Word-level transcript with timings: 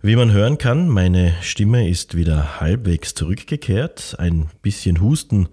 Wie 0.00 0.16
man 0.16 0.32
hören 0.32 0.56
kann, 0.56 0.88
meine 0.88 1.34
Stimme 1.42 1.90
ist 1.90 2.16
wieder 2.16 2.58
halbwegs 2.58 3.12
zurückgekehrt. 3.12 4.16
Ein 4.18 4.48
bisschen 4.62 5.02
Husten 5.02 5.50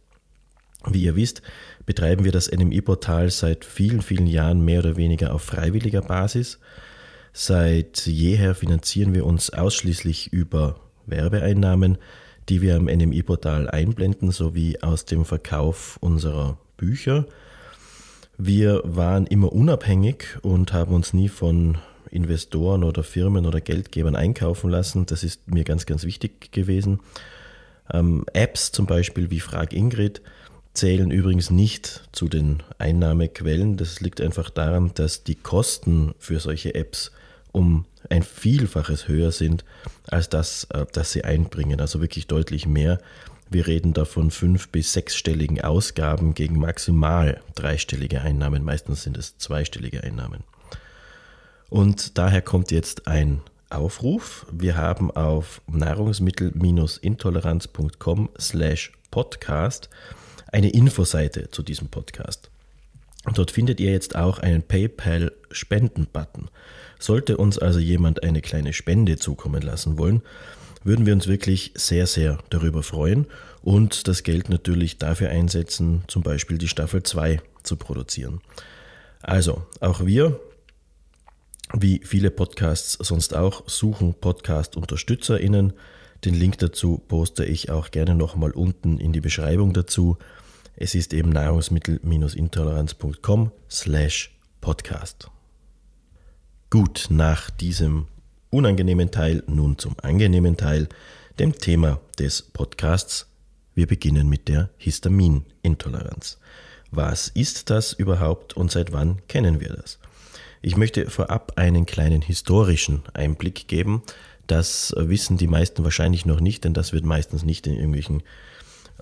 Wie 0.87 1.03
ihr 1.03 1.17
wisst, 1.17 1.43
betreiben 1.85 2.25
wir 2.25 2.31
das 2.31 2.51
NMI-Portal 2.51 3.31
seit 3.31 3.65
vielen, 3.65 4.03
vielen 4.03 4.29
Jahren 4.29 4.65
mehr 4.65 4.81
oder 4.81 4.97
weniger 4.97 5.35
auf 5.35 5.43
freiwilliger 5.43 6.03
Basis. 6.03 6.61
Seit 7.33 8.07
jeher 8.07 8.55
finanzieren 8.55 9.15
wir 9.15 9.27
uns 9.27 9.51
ausschließlich 9.51 10.33
über 10.33 10.81
Werbeeinnahmen, 11.07 11.99
die 12.49 12.63
wir 12.63 12.77
am 12.77 12.85
NMI-Portal 12.85 13.69
einblenden, 13.69 14.31
sowie 14.31 14.79
aus 14.81 15.05
dem 15.05 15.25
Verkauf 15.25 15.99
unserer 16.01 16.59
Bücher. 16.77 17.27
Wir 18.37 18.81
waren 18.85 19.27
immer 19.27 19.53
unabhängig 19.53 20.39
und 20.43 20.73
haben 20.73 20.95
uns 20.95 21.13
nie 21.13 21.29
von 21.29 21.79
Investoren 22.11 22.85
oder 22.85 23.03
Firmen 23.03 23.45
oder 23.45 23.61
Geldgebern 23.61 24.15
einkaufen 24.15 24.71
lassen. 24.71 25.05
Das 25.07 25.25
ist 25.25 25.51
mir 25.51 25.65
ganz, 25.65 25.85
ganz 25.85 26.05
wichtig 26.05 26.53
gewesen. 26.53 27.01
Ähm, 27.93 28.25
Apps 28.33 28.73
zum 28.73 28.87
Beispiel 28.87 29.31
wie 29.31 29.41
Frag 29.41 29.73
Ingrid 29.73 30.21
zählen 30.75 31.11
übrigens 31.11 31.51
nicht 31.51 32.09
zu 32.13 32.29
den 32.29 32.63
Einnahmequellen. 32.79 33.77
Das 33.77 34.01
liegt 34.01 34.21
einfach 34.21 34.51
daran, 34.51 34.93
dass 34.95 35.25
die 35.25 35.35
Kosten 35.35 36.15
für 36.19 36.39
solche 36.39 36.75
Apps 36.75 37.11
um 37.53 37.87
ein 38.11 38.23
Vielfaches 38.23 39.09
höher 39.09 39.33
sind 39.33 39.65
als 40.07 40.29
das, 40.29 40.65
äh, 40.73 40.87
das 40.93 41.13
sie 41.13 41.25
einbringen. 41.25 41.81
Also 41.81 42.01
wirklich 42.01 42.27
deutlich 42.27 42.67
mehr. 42.67 43.01
Wir 43.51 43.67
reden 43.67 43.95
da 43.95 44.05
von 44.05 44.31
fünf- 44.31 44.69
bis 44.69 44.93
sechsstelligen 44.93 45.63
Ausgaben 45.63 46.35
gegen 46.35 46.59
maximal 46.59 47.41
dreistellige 47.55 48.21
Einnahmen. 48.21 48.63
Meistens 48.63 49.03
sind 49.03 49.17
es 49.17 49.39
zweistellige 49.39 50.05
Einnahmen. 50.05 50.45
Und 51.71 52.19
daher 52.19 52.43
kommt 52.43 52.71
jetzt 52.71 53.07
ein 53.07 53.41
Aufruf. 53.71 54.47
Wir 54.51 54.77
haben 54.77 55.11
auf 55.11 55.63
nahrungsmittel-intoleranz.com 55.67 58.29
slash 58.39 58.93
podcast 59.11 59.89
eine 60.53 60.71
Infoseite 60.71 61.51
zu 61.51 61.63
diesem 61.63 61.89
Podcast. 61.89 62.51
Und 63.25 63.39
dort 63.39 63.51
findet 63.51 63.81
ihr 63.81 63.91
jetzt 63.91 64.17
auch 64.17 64.39
einen 64.39 64.63
PayPal-Spenden-Button. 64.63 66.49
Sollte 66.99 67.37
uns 67.37 67.59
also 67.59 67.79
jemand 67.79 68.23
eine 68.23 68.41
kleine 68.41 68.73
Spende 68.73 69.19
zukommen 69.19 69.63
lassen 69.63 69.99
wollen, 69.99 70.23
würden 70.85 71.07
wir 71.07 71.13
uns 71.13 71.27
wirklich 71.27 71.73
sehr, 71.75 72.07
sehr 72.07 72.39
darüber 72.51 72.83
freuen 72.83 73.27
und 73.63 74.09
das 74.09 74.23
Geld 74.23 74.49
natürlich 74.49 74.99
dafür 74.99 75.31
einsetzen, 75.31 76.05
zum 76.07 76.23
Beispiel 76.23 76.57
die 76.57 76.69
Staffel 76.69 77.03
2 77.03 77.41
zu 77.63 77.77
produzieren. 77.77 78.41
Also, 79.21 79.67
auch 79.81 80.07
wir 80.07 80.41
wie 81.75 82.01
viele 82.05 82.31
Podcasts 82.31 82.99
sonst 83.01 83.35
auch, 83.35 83.69
suchen 83.69 84.15
Podcast-UnterstützerInnen. 84.15 85.73
Den 86.25 86.35
Link 86.35 86.59
dazu 86.59 86.99
poste 86.99 87.45
ich 87.45 87.71
auch 87.71 87.91
gerne 87.91 88.15
nochmal 88.15 88.53
unten 88.53 88.99
in 88.99 89.13
die 89.13 89.21
Beschreibung 89.21 89.73
dazu. 89.73 90.17
Es 90.77 90.95
ist 90.95 91.13
eben 91.13 91.31
nahrungsmittel-intoleranz.com 91.31 93.51
slash 93.71 94.37
podcast. 94.61 95.31
Gut, 96.71 97.07
nach 97.11 97.51
diesem 97.51 98.07
unangenehmen 98.51 99.11
Teil 99.11 99.43
nun 99.47 99.79
zum 99.79 99.97
angenehmen 100.03 100.57
Teil, 100.57 100.89
dem 101.39 101.59
Thema 101.59 102.01
des 102.19 102.43
Podcasts. 102.43 103.27
Wir 103.75 103.87
beginnen 103.87 104.29
mit 104.29 104.49
der 104.49 104.71
Histaminintoleranz. 104.79 106.39
Was 106.91 107.29
ist 107.29 107.71
das 107.71 107.93
überhaupt 107.93 108.57
und 108.57 108.71
seit 108.71 108.93
wann 108.93 109.19
kennen 109.29 109.61
wir 109.61 109.69
das? 109.69 109.99
Ich 110.61 110.77
möchte 110.77 111.09
vorab 111.11 111.53
einen 111.57 111.87
kleinen 111.87 112.23
historischen 112.23 113.03
Einblick 113.15 113.69
geben. 113.69 114.03
Das 114.47 114.95
wissen 114.97 115.37
die 115.37 115.47
meisten 115.47 115.85
wahrscheinlich 115.85 116.27
noch 116.27 116.41
nicht, 116.41 116.65
denn 116.65 116.75
das 116.75 116.93
wird 116.93 117.05
meistens 117.05 117.45
nicht 117.45 117.67
in 117.67 117.75
irgendwelchen 117.75 118.23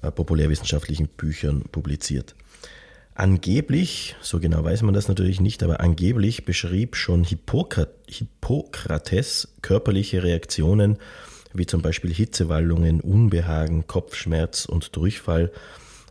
äh, 0.03 0.11
populärwissenschaftlichen 0.11 1.09
Büchern 1.09 1.63
publiziert. 1.73 2.35
Angeblich, 3.15 4.15
so 4.21 4.41
genau 4.41 4.63
weiß 4.63 4.83
man 4.83 4.93
das 4.93 5.09
natürlich 5.09 5.41
nicht, 5.41 5.63
aber 5.63 5.81
angeblich 5.81 6.45
beschrieb 6.45 6.97
schon 6.97 7.25
Hippokrates 7.25 7.89
körperliche 9.63 10.23
Reaktionen 10.23 10.99
wie 11.55 11.65
zum 11.65 11.81
Beispiel 11.81 12.13
Hitzewallungen, 12.13 13.01
Unbehagen, 13.01 13.87
Kopfschmerz 13.87 14.67
und 14.67 14.95
Durchfall 14.95 15.51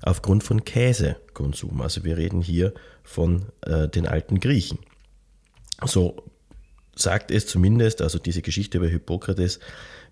aufgrund 0.02 0.44
von 0.44 0.66
Käsekonsum. 0.66 1.82
Also 1.82 2.04
wir 2.04 2.18
reden 2.18 2.42
hier 2.42 2.74
von 3.04 3.46
äh, 3.62 3.88
den 3.88 4.08
alten 4.08 4.40
Griechen. 4.40 4.80
So 5.84 6.24
sagt 6.96 7.32
es 7.32 7.48
zumindest, 7.48 8.02
also 8.02 8.20
diese 8.20 8.42
Geschichte 8.42 8.78
über 8.78 8.88
Hippokrates 8.88 9.60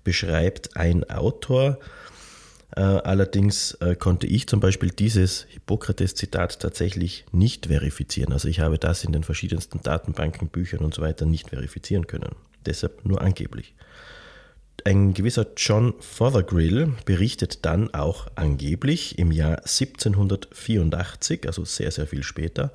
beschreibt 0.03 0.75
ein 0.75 1.09
Autor. 1.09 1.79
Äh, 2.75 2.81
allerdings 2.81 3.73
äh, 3.75 3.95
konnte 3.95 4.27
ich 4.27 4.47
zum 4.47 4.59
Beispiel 4.59 4.89
dieses 4.89 5.45
Hippokrates-Zitat 5.49 6.59
tatsächlich 6.59 7.25
nicht 7.31 7.67
verifizieren. 7.67 8.33
Also 8.33 8.47
ich 8.47 8.59
habe 8.59 8.79
das 8.79 9.03
in 9.03 9.11
den 9.11 9.23
verschiedensten 9.23 9.81
Datenbanken, 9.81 10.49
Büchern 10.49 10.79
und 10.79 10.93
so 10.93 11.01
weiter 11.01 11.25
nicht 11.25 11.49
verifizieren 11.49 12.07
können. 12.07 12.35
Deshalb 12.65 13.05
nur 13.05 13.21
angeblich. 13.21 13.75
Ein 14.85 15.13
gewisser 15.13 15.47
John 15.55 15.93
Fothergill 15.99 16.93
berichtet 17.05 17.63
dann 17.63 17.93
auch 17.93 18.27
angeblich 18.35 19.17
im 19.17 19.31
Jahr 19.31 19.59
1784, 19.59 21.47
also 21.47 21.63
sehr, 21.63 21.89
sehr 21.91 22.05
viel 22.05 22.23
später, 22.23 22.71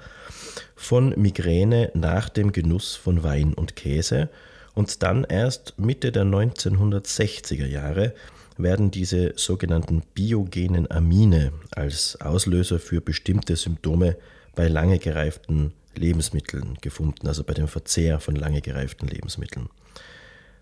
von 0.75 1.11
Migräne 1.21 1.91
nach 1.95 2.31
dem 2.31 2.53
Genuss 2.53 2.95
von 2.95 3.25
Wein 3.25 3.53
und 3.53 3.77
Käse. 3.77 4.31
Und 4.75 5.03
dann 5.03 5.25
erst 5.25 5.79
Mitte 5.79 6.11
der 6.11 6.25
1960er 6.25 7.67
Jahre 7.67 8.15
werden 8.57 8.91
diese 8.91 9.35
sogenannten 9.37 10.03
biogenen 10.15 10.91
Amine 10.91 11.53
als 11.73 12.21
Auslöser 12.21 12.79
für 12.79 13.01
bestimmte 13.01 13.55
Symptome 13.57 14.17
bei 14.55 14.69
lange 14.69 14.99
gereiften 14.99 15.73
Lebensmitteln 15.95 16.79
gefunden, 16.81 17.27
also 17.29 17.45
bei 17.45 17.55
dem 17.55 17.69
Verzehr 17.69 18.19
von 18.19 18.35
lange 18.35 18.63
gereiften 18.63 19.09
Lebensmitteln. 19.09 19.69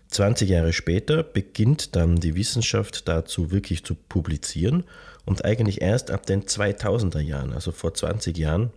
20 0.09 0.49
Jahre 0.49 0.73
später 0.73 1.23
beginnt 1.23 1.95
dann 1.95 2.17
die 2.17 2.35
Wissenschaft 2.35 3.07
dazu 3.07 3.51
wirklich 3.51 3.83
zu 3.83 3.95
publizieren 3.95 4.83
und 5.25 5.43
eigentlich 5.43 5.81
erst 5.81 6.11
ab 6.11 6.25
den 6.25 6.43
2000er 6.43 7.19
Jahren, 7.19 7.51
also 7.51 7.71
vor 7.71 7.93
20 7.93 8.37
Jahren, 8.37 8.71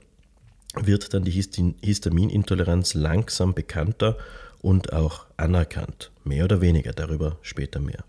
wird 0.74 1.14
dann 1.14 1.24
die 1.24 1.30
Histaminintoleranz 1.30 2.94
langsam 2.94 3.54
bekannter 3.54 4.16
und 4.60 4.92
auch 4.92 5.26
anerkannt. 5.36 6.10
Mehr 6.24 6.44
oder 6.44 6.60
weniger, 6.60 6.92
darüber 6.92 7.38
später 7.42 7.80
mehr. 7.80 8.04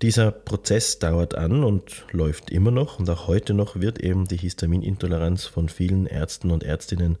Dieser 0.00 0.30
Prozess 0.30 0.98
dauert 0.98 1.34
an 1.34 1.64
und 1.64 2.04
läuft 2.12 2.50
immer 2.50 2.70
noch 2.70 2.98
und 3.00 3.10
auch 3.10 3.26
heute 3.26 3.52
noch 3.52 3.80
wird 3.80 3.98
eben 3.98 4.26
die 4.26 4.36
Histaminintoleranz 4.36 5.46
von 5.46 5.68
vielen 5.68 6.06
Ärzten 6.06 6.50
und 6.50 6.62
Ärztinnen 6.62 7.18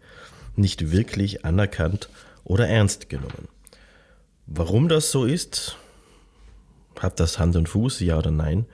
nicht 0.56 0.92
wirklich 0.92 1.44
anerkannt 1.44 2.08
oder 2.44 2.68
ernst 2.68 3.08
genommen. 3.08 3.48
Warum 4.50 4.88
das 4.88 5.10
so 5.10 5.26
ist, 5.26 5.76
hat 6.98 7.20
das 7.20 7.38
Hand 7.38 7.54
und 7.54 7.68
Fuß, 7.68 8.00
ja 8.00 8.16
oder 8.16 8.30
nein? 8.30 8.64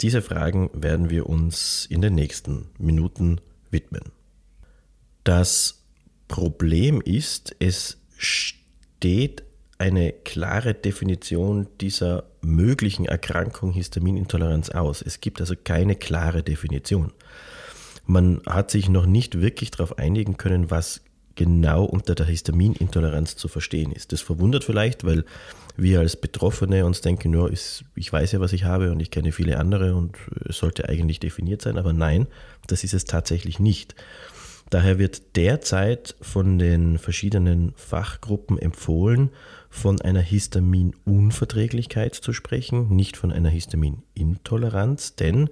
Diese 0.00 0.22
Fragen 0.22 0.70
werden 0.72 1.10
wir 1.10 1.28
uns 1.28 1.84
in 1.84 2.00
den 2.00 2.14
nächsten 2.14 2.70
Minuten 2.78 3.38
widmen. 3.70 4.04
Das 5.24 5.82
Problem 6.28 7.02
ist, 7.02 7.54
es 7.58 7.98
steht 8.16 9.42
eine 9.76 10.12
klare 10.12 10.72
Definition 10.72 11.68
dieser 11.78 12.24
möglichen 12.40 13.04
Erkrankung 13.04 13.72
Histaminintoleranz 13.72 14.70
aus. 14.70 15.02
Es 15.02 15.20
gibt 15.20 15.40
also 15.42 15.54
keine 15.62 15.94
klare 15.94 16.42
Definition. 16.42 17.12
Man 18.06 18.40
hat 18.46 18.70
sich 18.70 18.88
noch 18.88 19.04
nicht 19.04 19.42
wirklich 19.42 19.72
darauf 19.72 19.98
einigen 19.98 20.38
können, 20.38 20.70
was 20.70 21.02
genau 21.38 21.84
unter 21.84 22.14
der 22.16 22.26
Histaminintoleranz 22.26 23.36
zu 23.36 23.48
verstehen 23.48 23.92
ist. 23.92 24.12
Das 24.12 24.20
verwundert 24.20 24.64
vielleicht, 24.64 25.04
weil 25.04 25.24
wir 25.76 26.00
als 26.00 26.16
Betroffene 26.16 26.84
uns 26.84 27.00
denken, 27.00 27.32
ja, 27.32 27.48
ich 27.48 28.12
weiß 28.12 28.32
ja, 28.32 28.40
was 28.40 28.52
ich 28.52 28.64
habe 28.64 28.90
und 28.90 28.98
ich 29.00 29.12
kenne 29.12 29.30
viele 29.30 29.58
andere 29.58 29.94
und 29.94 30.16
es 30.46 30.58
sollte 30.58 30.88
eigentlich 30.88 31.20
definiert 31.20 31.62
sein, 31.62 31.78
aber 31.78 31.92
nein, 31.92 32.26
das 32.66 32.82
ist 32.82 32.92
es 32.92 33.04
tatsächlich 33.04 33.60
nicht. 33.60 33.94
Daher 34.68 34.98
wird 34.98 35.36
derzeit 35.36 36.16
von 36.20 36.58
den 36.58 36.98
verschiedenen 36.98 37.72
Fachgruppen 37.76 38.58
empfohlen, 38.58 39.30
von 39.70 40.00
einer 40.00 40.20
Histaminunverträglichkeit 40.20 42.16
zu 42.16 42.32
sprechen, 42.32 42.94
nicht 42.94 43.16
von 43.16 43.32
einer 43.32 43.48
Histaminintoleranz, 43.48 45.14
denn 45.14 45.48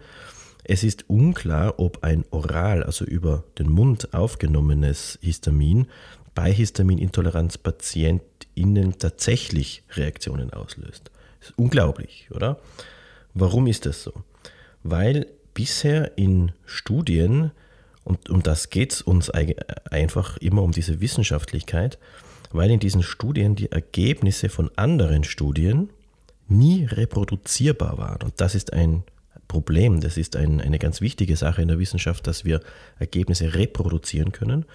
es 0.68 0.82
ist 0.82 1.08
unklar, 1.08 1.78
ob 1.78 2.02
ein 2.02 2.24
oral, 2.30 2.82
also 2.82 3.04
über 3.04 3.44
den 3.58 3.70
Mund 3.70 4.12
aufgenommenes 4.14 5.18
Histamin 5.22 5.86
bei 6.34 6.52
Histaminintoleranz 6.52 7.58
PatientInnen 7.58 8.98
tatsächlich 8.98 9.84
Reaktionen 9.92 10.52
auslöst. 10.52 11.10
Das 11.38 11.50
ist 11.50 11.58
unglaublich, 11.58 12.28
oder? 12.32 12.58
Warum 13.32 13.68
ist 13.68 13.86
das 13.86 14.02
so? 14.02 14.12
Weil 14.82 15.26
bisher 15.54 16.18
in 16.18 16.52
Studien 16.64 17.52
und 18.02 18.28
um 18.28 18.42
das 18.42 18.70
geht 18.70 18.92
es 18.92 19.02
uns 19.02 19.30
einfach 19.30 20.36
immer 20.38 20.62
um 20.62 20.72
diese 20.72 21.00
Wissenschaftlichkeit, 21.00 21.98
weil 22.52 22.70
in 22.70 22.80
diesen 22.80 23.02
Studien 23.02 23.54
die 23.54 23.70
Ergebnisse 23.70 24.48
von 24.48 24.70
anderen 24.76 25.24
Studien 25.24 25.90
nie 26.48 26.84
reproduzierbar 26.84 27.98
waren. 27.98 28.22
Und 28.22 28.40
das 28.40 28.54
ist 28.54 28.72
ein 28.72 29.04
Problem, 29.56 30.00
das 30.00 30.18
ist 30.18 30.36
ein, 30.36 30.60
eine 30.60 30.78
ganz 30.78 31.00
wichtige 31.00 31.34
Sache 31.34 31.62
in 31.62 31.68
der 31.68 31.78
Wissenschaft, 31.78 32.26
dass 32.26 32.44
wir 32.44 32.60
Ergebnisse 32.98 33.54
reproduzieren 33.54 34.32
können. 34.32 34.66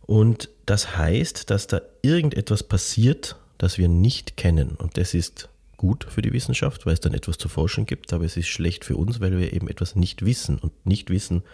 Und 0.00 0.48
das 0.66 0.96
heißt, 0.96 1.50
dass 1.50 1.68
da 1.68 1.80
irgendetwas 2.02 2.64
passiert, 2.64 3.36
das 3.58 3.78
wir 3.78 3.86
nicht 3.88 4.36
kennen. 4.36 4.70
Und 4.70 4.96
das 4.96 5.14
ist 5.14 5.48
gut 5.76 6.04
für 6.08 6.20
die 6.20 6.32
Wissenschaft, 6.32 6.84
weil 6.84 6.94
es 6.94 7.00
dann 7.00 7.14
etwas 7.14 7.38
zu 7.38 7.48
forschen 7.48 7.86
gibt, 7.86 8.12
aber 8.12 8.24
es 8.24 8.36
ist 8.36 8.48
schlecht 8.48 8.84
für 8.84 8.96
uns, 8.96 9.20
weil 9.20 9.38
wir 9.38 9.52
eben 9.52 9.68
etwas 9.68 9.94
nicht 9.94 10.24
wissen. 10.24 10.58
Und 10.58 10.72
nicht 10.84 11.10
wissen 11.10 11.44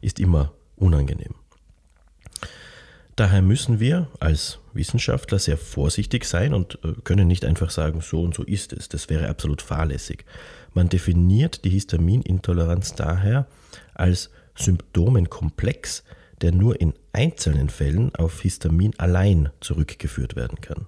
ist 0.00 0.20
immer 0.20 0.52
unangenehm. 0.76 1.34
Daher 3.16 3.40
müssen 3.40 3.80
wir 3.80 4.08
als 4.20 4.58
Wissenschaftler 4.74 5.38
sehr 5.38 5.56
vorsichtig 5.56 6.26
sein 6.26 6.52
und 6.52 6.78
äh, 6.84 6.92
können 7.02 7.26
nicht 7.26 7.46
einfach 7.46 7.70
sagen, 7.70 8.02
so 8.02 8.20
und 8.20 8.34
so 8.34 8.42
ist 8.44 8.74
es. 8.74 8.88
Das 8.90 9.08
wäre 9.08 9.28
absolut 9.28 9.62
fahrlässig. 9.62 10.26
Man 10.76 10.90
definiert 10.90 11.64
die 11.64 11.70
Histaminintoleranz 11.70 12.94
daher 12.94 13.46
als 13.94 14.28
Symptomenkomplex, 14.56 16.04
der 16.42 16.52
nur 16.52 16.78
in 16.78 16.92
einzelnen 17.14 17.70
Fällen 17.70 18.14
auf 18.14 18.42
Histamin 18.42 18.92
allein 18.98 19.48
zurückgeführt 19.60 20.36
werden 20.36 20.60
kann. 20.60 20.86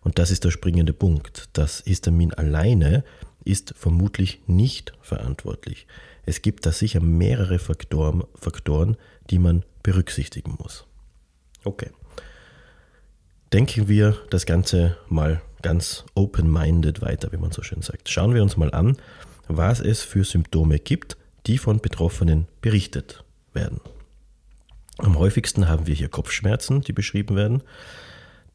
Und 0.00 0.18
das 0.18 0.32
ist 0.32 0.42
der 0.42 0.50
springende 0.50 0.92
Punkt. 0.92 1.48
Das 1.52 1.84
Histamin 1.86 2.34
alleine 2.34 3.04
ist 3.44 3.72
vermutlich 3.76 4.40
nicht 4.48 4.94
verantwortlich. 5.00 5.86
Es 6.26 6.42
gibt 6.42 6.66
da 6.66 6.72
sicher 6.72 6.98
mehrere 6.98 7.60
Faktoren, 7.60 8.24
Faktoren, 8.34 8.96
die 9.30 9.38
man 9.38 9.64
berücksichtigen 9.84 10.56
muss. 10.58 10.86
Okay. 11.62 11.90
Denken 13.52 13.86
wir 13.86 14.16
das 14.30 14.44
Ganze 14.44 14.96
mal 15.08 15.40
ganz 15.62 16.04
open-minded 16.14 17.02
weiter, 17.02 17.32
wie 17.32 17.36
man 17.36 17.52
so 17.52 17.62
schön 17.62 17.82
sagt. 17.82 18.08
Schauen 18.08 18.34
wir 18.34 18.42
uns 18.42 18.56
mal 18.56 18.72
an, 18.72 18.96
was 19.48 19.80
es 19.80 20.02
für 20.02 20.24
Symptome 20.24 20.78
gibt, 20.78 21.16
die 21.46 21.58
von 21.58 21.80
Betroffenen 21.80 22.46
berichtet 22.60 23.24
werden. 23.52 23.80
Am 24.98 25.18
häufigsten 25.18 25.68
haben 25.68 25.86
wir 25.86 25.94
hier 25.94 26.08
Kopfschmerzen, 26.08 26.82
die 26.82 26.92
beschrieben 26.92 27.36
werden. 27.36 27.62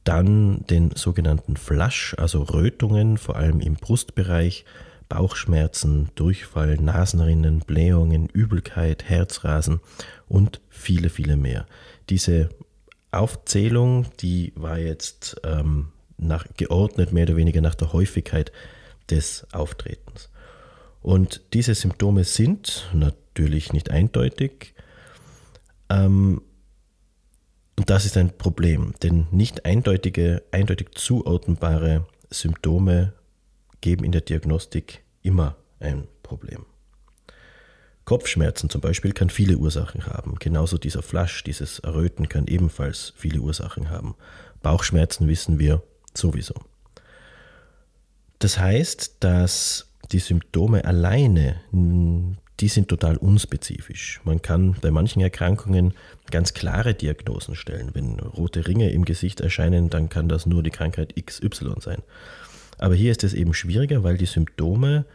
Dann 0.03 0.63
den 0.67 0.91
sogenannten 0.95 1.57
Flush, 1.57 2.15
also 2.17 2.43
Rötungen, 2.43 3.17
vor 3.17 3.35
allem 3.35 3.59
im 3.59 3.73
Brustbereich, 3.73 4.65
Bauchschmerzen, 5.09 6.09
Durchfall, 6.15 6.77
Nasenrinnen, 6.77 7.59
Blähungen, 7.59 8.27
Übelkeit, 8.27 9.03
Herzrasen 9.03 9.79
und 10.27 10.61
viele, 10.69 11.09
viele 11.09 11.37
mehr. 11.37 11.65
Diese 12.09 12.49
Aufzählung, 13.11 14.05
die 14.19 14.53
war 14.55 14.77
jetzt 14.77 15.41
ähm, 15.43 15.87
nach, 16.17 16.45
geordnet 16.57 17.11
mehr 17.11 17.23
oder 17.23 17.35
weniger 17.35 17.61
nach 17.61 17.75
der 17.75 17.93
Häufigkeit 17.93 18.51
des 19.09 19.45
Auftretens. 19.51 20.29
Und 21.01 21.41
diese 21.53 21.75
Symptome 21.75 22.23
sind 22.23 22.89
natürlich 22.93 23.73
nicht 23.73 23.91
eindeutig. 23.91 24.73
Ähm, 25.89 26.41
und 27.77 27.89
das 27.89 28.05
ist 28.05 28.17
ein 28.17 28.37
Problem, 28.37 28.93
denn 29.03 29.27
nicht 29.31 29.65
eindeutige, 29.65 30.43
eindeutig 30.51 30.89
zuordnbare 30.95 32.07
Symptome 32.29 33.13
geben 33.81 34.03
in 34.03 34.11
der 34.11 34.21
Diagnostik 34.21 35.03
immer 35.21 35.57
ein 35.79 36.07
Problem. 36.23 36.65
Kopfschmerzen 38.05 38.69
zum 38.69 38.81
Beispiel 38.81 39.11
kann 39.11 39.29
viele 39.29 39.57
Ursachen 39.57 40.05
haben. 40.05 40.35
Genauso 40.39 40.77
dieser 40.77 41.01
Flasch, 41.01 41.43
dieses 41.43 41.79
Erröten 41.79 42.29
kann 42.29 42.47
ebenfalls 42.47 43.13
viele 43.15 43.39
Ursachen 43.39 43.89
haben. 43.89 44.15
Bauchschmerzen 44.61 45.27
wissen 45.27 45.59
wir 45.59 45.83
sowieso. 46.17 46.55
Das 48.39 48.59
heißt, 48.59 49.17
dass 49.21 49.87
die 50.11 50.19
Symptome 50.19 50.85
alleine, 50.85 51.61
die 51.71 52.67
sind 52.67 52.87
total 52.89 53.17
unspezifisch. 53.17 54.21
Man 54.23 54.41
kann 54.41 54.75
bei 54.81 54.91
manchen 54.91 55.21
Erkrankungen 55.21 55.93
ganz 56.31 56.53
klare 56.53 56.93
Diagnosen 56.93 57.55
stellen. 57.55 57.91
Wenn 57.93 58.19
rote 58.19 58.67
Ringe 58.67 58.91
im 58.91 59.05
Gesicht 59.05 59.41
erscheinen, 59.41 59.89
dann 59.89 60.09
kann 60.09 60.29
das 60.29 60.45
nur 60.45 60.63
die 60.63 60.69
Krankheit 60.69 61.15
XY 61.15 61.75
sein. 61.79 62.01
Aber 62.77 62.95
hier 62.95 63.11
ist 63.11 63.23
es 63.23 63.33
eben 63.33 63.53
schwieriger, 63.53 64.03
weil 64.03 64.17
die 64.17 64.25
Symptome 64.25 65.05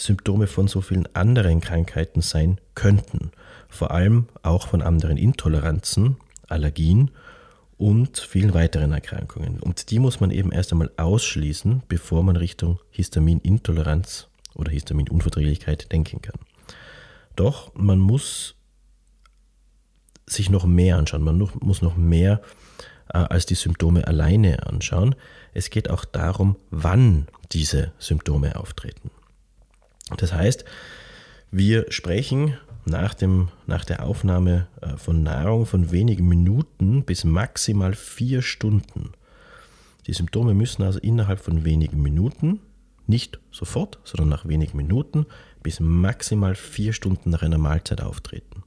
Symptome 0.00 0.46
von 0.46 0.66
so 0.66 0.80
vielen 0.80 1.14
anderen 1.14 1.60
Krankheiten 1.60 2.22
sein 2.22 2.58
könnten. 2.74 3.32
Vor 3.68 3.90
allem 3.90 4.28
auch 4.42 4.66
von 4.66 4.82
anderen 4.82 5.16
Intoleranzen, 5.16 6.16
Allergien 6.48 7.10
und 7.80 8.18
vielen 8.18 8.52
weiteren 8.52 8.92
Erkrankungen. 8.92 9.58
Und 9.58 9.90
die 9.90 9.98
muss 10.00 10.20
man 10.20 10.30
eben 10.30 10.52
erst 10.52 10.70
einmal 10.70 10.90
ausschließen, 10.98 11.82
bevor 11.88 12.22
man 12.22 12.36
Richtung 12.36 12.78
Histaminintoleranz 12.90 14.28
oder 14.54 14.70
Histaminunverträglichkeit 14.70 15.90
denken 15.90 16.20
kann. 16.20 16.38
Doch 17.36 17.74
man 17.74 17.98
muss 17.98 18.54
sich 20.26 20.50
noch 20.50 20.66
mehr 20.66 20.98
anschauen, 20.98 21.22
man 21.22 21.38
muss 21.60 21.80
noch 21.80 21.96
mehr 21.96 22.42
äh, 23.08 23.16
als 23.16 23.46
die 23.46 23.54
Symptome 23.54 24.06
alleine 24.06 24.66
anschauen. 24.66 25.14
Es 25.54 25.70
geht 25.70 25.88
auch 25.88 26.04
darum, 26.04 26.56
wann 26.68 27.28
diese 27.50 27.92
Symptome 27.98 28.56
auftreten. 28.56 29.10
Das 30.18 30.34
heißt, 30.34 30.66
wir 31.50 31.90
sprechen 31.90 32.58
nach, 32.84 33.14
dem, 33.14 33.48
nach 33.66 33.84
der 33.84 34.04
Aufnahme 34.04 34.66
äh, 34.80 34.96
von 34.96 35.22
Nahrung 35.22 35.66
von 35.66 35.90
wenigen 35.90 36.28
Minuten 36.28 37.04
bis 37.04 37.24
maximal 37.24 37.94
vier 37.94 38.42
Stunden. 38.42 39.12
Die 40.06 40.12
Symptome 40.12 40.54
müssen 40.54 40.82
also 40.82 40.98
innerhalb 40.98 41.40
von 41.40 41.64
wenigen 41.64 42.02
Minuten, 42.02 42.60
nicht 43.06 43.40
sofort, 43.50 43.98
sondern 44.04 44.28
nach 44.28 44.46
wenigen 44.46 44.76
Minuten 44.76 45.26
bis 45.62 45.80
maximal 45.80 46.54
vier 46.54 46.92
Stunden 46.92 47.30
nach 47.30 47.42
einer 47.42 47.58
Mahlzeit 47.58 48.00
auftreten. 48.00 48.62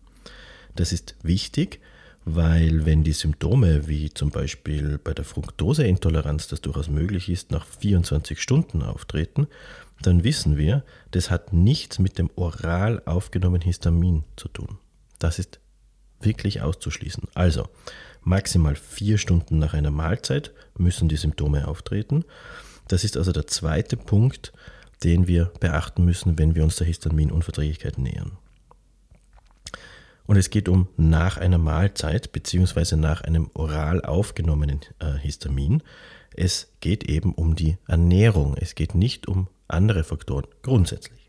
Das 0.76 0.92
ist 0.92 1.16
wichtig, 1.24 1.80
weil 2.26 2.86
wenn 2.86 3.04
die 3.04 3.14
Symptome, 3.14 3.88
wie 3.88 4.14
zum 4.14 4.32
Beispiel 4.32 4.98
bei 5.04 5.14
der 5.14 5.26
Fructoseintoleranz, 5.26 6.48
das 6.48 6.62
durchaus 6.62 6.90
möglich 6.90 7.30
ist, 7.30 7.52
nach 7.52 7.66
24 7.66 8.42
Stunden 8.42 8.82
auftreten, 8.82 9.48
dann 10.02 10.24
wissen 10.24 10.58
wir, 10.58 10.84
das 11.12 11.30
hat 11.30 11.54
nichts 11.54 12.00
mit 12.00 12.18
dem 12.18 12.30
oral 12.36 13.02
aufgenommenen 13.06 13.62
Histamin 13.62 14.24
zu 14.36 14.48
tun. 14.50 14.78
Das 15.20 15.40
ist 15.40 15.60
wirklich 16.20 16.62
auszuschließen. 16.62 17.24
Also 17.34 17.68
maximal 18.22 18.76
vier 18.76 19.18
Stunden 19.18 19.60
nach 19.60 19.74
einer 19.74 19.92
Mahlzeit 19.92 20.52
müssen 20.78 21.10
die 21.10 21.18
Symptome 21.18 21.68
auftreten. 21.68 22.26
Das 22.88 23.04
ist 23.04 23.18
also 23.18 23.32
der 23.32 23.48
zweite 23.48 23.98
Punkt, 23.98 24.54
den 25.04 25.28
wir 25.28 25.52
beachten 25.60 26.06
müssen, 26.06 26.38
wenn 26.38 26.56
wir 26.56 26.64
uns 26.64 26.78
der 26.78 26.88
Histaminunverträglichkeit 26.88 27.98
nähern. 27.98 28.38
Und 30.26 30.38
es 30.38 30.50
geht 30.50 30.70
um 30.70 30.88
nach 30.96 31.38
einer 31.38 31.58
Mahlzeit 31.58 32.32
bzw. 32.32 32.96
nach 32.96 33.22
einem 33.22 33.50
oral 33.54 34.02
aufgenommenen 34.02 34.80
äh, 35.00 35.14
Histamin. 35.18 35.84
Es 36.34 36.72
geht 36.80 37.04
eben 37.10 37.34
um 37.34 37.56
die 37.56 37.78
Ernährung. 37.88 38.56
Es 38.58 38.76
geht 38.76 38.96
nicht 38.96 39.28
um 39.28 39.48
andere 39.68 40.04
Faktoren 40.04 40.46
grundsätzlich. 40.62 41.24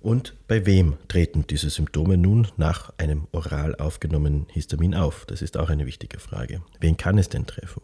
Und 0.00 0.34
bei 0.48 0.64
wem 0.64 0.96
treten 1.08 1.46
diese 1.46 1.68
Symptome 1.68 2.16
nun 2.16 2.48
nach 2.56 2.92
einem 2.96 3.26
oral 3.32 3.76
aufgenommenen 3.76 4.46
Histamin 4.50 4.94
auf? 4.94 5.26
Das 5.26 5.42
ist 5.42 5.58
auch 5.58 5.68
eine 5.68 5.84
wichtige 5.86 6.18
Frage. 6.18 6.62
Wen 6.80 6.96
kann 6.96 7.18
es 7.18 7.28
denn 7.28 7.46
treffen? 7.46 7.82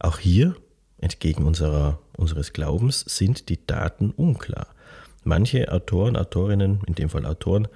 Auch 0.00 0.18
hier, 0.18 0.56
entgegen 0.98 1.44
unserer, 1.44 2.00
unseres 2.16 2.52
Glaubens, 2.52 3.04
sind 3.06 3.48
die 3.48 3.64
Daten 3.64 4.10
unklar. 4.10 4.66
Manche 5.22 5.70
Autoren, 5.72 6.16
Autorinnen, 6.16 6.80
in 6.86 6.96
dem 6.96 7.08
Fall 7.08 7.26
Autoren, 7.26 7.68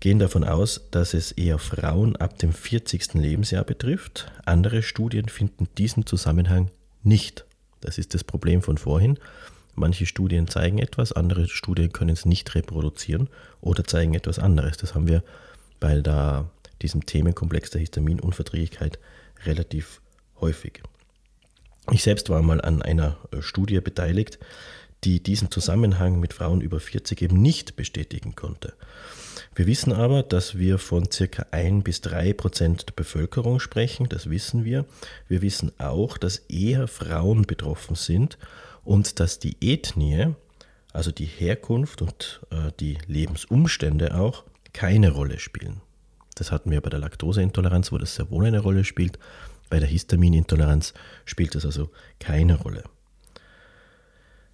gehen 0.00 0.18
davon 0.18 0.44
aus, 0.44 0.88
dass 0.90 1.12
es 1.12 1.32
eher 1.32 1.58
Frauen 1.58 2.16
ab 2.16 2.38
dem 2.38 2.52
40. 2.52 3.14
Lebensjahr 3.14 3.64
betrifft. 3.64 4.30
Andere 4.46 4.82
Studien 4.82 5.28
finden 5.28 5.68
diesen 5.76 6.06
Zusammenhang 6.06 6.70
nicht. 7.02 7.44
Das 7.80 7.98
ist 7.98 8.14
das 8.14 8.24
Problem 8.24 8.62
von 8.62 8.78
vorhin. 8.78 9.18
Manche 9.78 10.06
Studien 10.06 10.48
zeigen 10.48 10.78
etwas, 10.78 11.12
andere 11.12 11.46
Studien 11.48 11.92
können 11.92 12.10
es 12.10 12.24
nicht 12.24 12.54
reproduzieren 12.54 13.28
oder 13.60 13.84
zeigen 13.84 14.14
etwas 14.14 14.38
anderes. 14.38 14.76
Das 14.76 14.94
haben 14.94 15.06
wir 15.06 15.22
bei 15.78 16.00
der, 16.00 16.50
diesem 16.82 17.06
Themenkomplex 17.06 17.70
der 17.70 17.80
Histaminunverträglichkeit 17.80 18.98
relativ 19.44 20.00
häufig. 20.40 20.82
Ich 21.92 22.02
selbst 22.02 22.28
war 22.28 22.42
mal 22.42 22.60
an 22.60 22.82
einer 22.82 23.16
äh, 23.30 23.40
Studie 23.40 23.80
beteiligt, 23.80 24.38
die 25.04 25.22
diesen 25.22 25.50
Zusammenhang 25.50 26.18
mit 26.18 26.32
Frauen 26.32 26.60
über 26.60 26.80
40 26.80 27.22
eben 27.22 27.40
nicht 27.40 27.76
bestätigen 27.76 28.34
konnte. 28.34 28.74
Wir 29.54 29.68
wissen 29.68 29.92
aber, 29.92 30.24
dass 30.24 30.58
wir 30.58 30.78
von 30.78 31.10
circa 31.10 31.46
1 31.52 31.84
bis 31.84 32.00
3 32.00 32.32
Prozent 32.32 32.88
der 32.88 32.94
Bevölkerung 32.94 33.60
sprechen, 33.60 34.08
das 34.08 34.28
wissen 34.28 34.64
wir. 34.64 34.86
Wir 35.28 35.40
wissen 35.40 35.70
auch, 35.78 36.18
dass 36.18 36.38
eher 36.48 36.88
Frauen 36.88 37.42
betroffen 37.42 37.94
sind 37.94 38.38
und 38.88 39.20
dass 39.20 39.38
die 39.38 39.54
Ethnie, 39.60 40.34
also 40.94 41.12
die 41.12 41.26
Herkunft 41.26 42.00
und 42.00 42.40
äh, 42.50 42.72
die 42.80 42.96
Lebensumstände 43.06 44.18
auch, 44.18 44.44
keine 44.72 45.10
Rolle 45.10 45.38
spielen. 45.38 45.82
Das 46.36 46.50
hatten 46.50 46.70
wir 46.70 46.80
bei 46.80 46.88
der 46.88 46.98
Laktoseintoleranz, 46.98 47.92
wo 47.92 47.98
das 47.98 48.14
sehr 48.14 48.30
wohl 48.30 48.46
eine 48.46 48.60
Rolle 48.60 48.84
spielt. 48.84 49.18
Bei 49.68 49.78
der 49.78 49.88
Histaminintoleranz 49.88 50.94
spielt 51.26 51.54
das 51.54 51.66
also 51.66 51.90
keine 52.18 52.58
Rolle. 52.58 52.82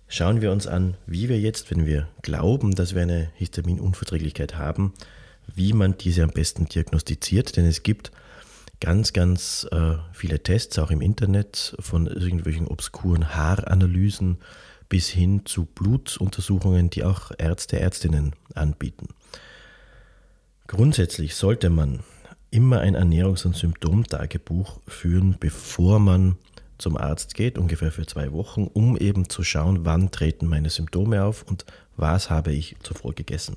Schauen 0.09 0.41
wir 0.41 0.51
uns 0.51 0.67
an, 0.67 0.97
wie 1.07 1.29
wir 1.29 1.39
jetzt, 1.39 1.71
wenn 1.71 1.87
wir 1.87 2.09
glauben, 2.23 2.75
dass 2.75 2.97
wir 2.97 3.03
eine 3.03 3.31
Histaminunverträglichkeit 3.35 4.57
haben, 4.57 4.95
wie 5.55 5.73
man 5.73 5.97
diese 5.97 6.25
am 6.25 6.31
besten 6.31 6.67
diagnostiziert. 6.67 7.57
Denn 7.57 7.67
es 7.67 7.85
gibt 7.85 8.11
ganz, 8.85 9.15
ganz 9.15 9.67
äh, 9.73 9.95
viele 10.13 10.43
Tests, 10.43 10.79
auch 10.79 10.91
im 10.91 11.01
Internet, 11.01 11.75
von 11.81 12.07
irgendwelchen 12.07 12.69
obskuren 12.69 13.35
Haaranalysen 13.35 14.37
bis 14.91 15.09
hin 15.09 15.47
zu 15.47 15.65
Blutuntersuchungen, 15.65 16.91
die 16.91 17.03
auch 17.03 17.31
Ärzte, 17.39 17.81
Ärztinnen 17.81 18.35
anbieten. 18.55 19.09
Grundsätzlich 20.67 21.35
sollte 21.35 21.71
man 21.71 22.01
immer 22.51 22.81
ein 22.81 22.95
Ernährungs- 22.95 23.47
und 23.47 23.57
Symptomtagebuch 23.57 24.81
führen, 24.87 25.37
bevor 25.41 25.99
man 25.99 26.37
zum 26.77 26.99
Arzt 26.99 27.35
geht, 27.35 27.57
ungefähr 27.57 27.91
für 27.91 28.05
zwei 28.05 28.33
Wochen, 28.33 28.67
um 28.67 28.99
eben 28.99 29.31
zu 29.31 29.45
schauen, 29.45 29.87
wann 29.87 30.11
treten 30.11 30.47
meine 30.47 30.69
Symptome 30.69 31.25
auf 31.25 31.43
und 31.43 31.65
was 31.97 32.29
habe 32.29 32.53
ich 32.53 32.77
zuvor 32.83 33.15
gegessen 33.15 33.57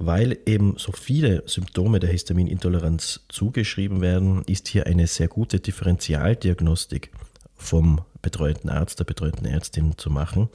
weil 0.00 0.38
eben 0.46 0.76
so 0.78 0.92
viele 0.92 1.42
Symptome 1.46 2.00
der 2.00 2.10
Histaminintoleranz 2.10 3.20
zugeschrieben 3.28 4.00
werden, 4.00 4.42
ist 4.46 4.66
hier 4.66 4.86
eine 4.86 5.06
sehr 5.06 5.28
gute 5.28 5.60
Differentialdiagnostik 5.60 7.10
vom 7.54 8.00
betreuenden 8.22 8.70
Arzt, 8.70 8.98
der 8.98 9.04
betreuenden 9.04 9.44
Ärztin 9.44 9.98
zu 9.98 10.08
machen. 10.08 10.48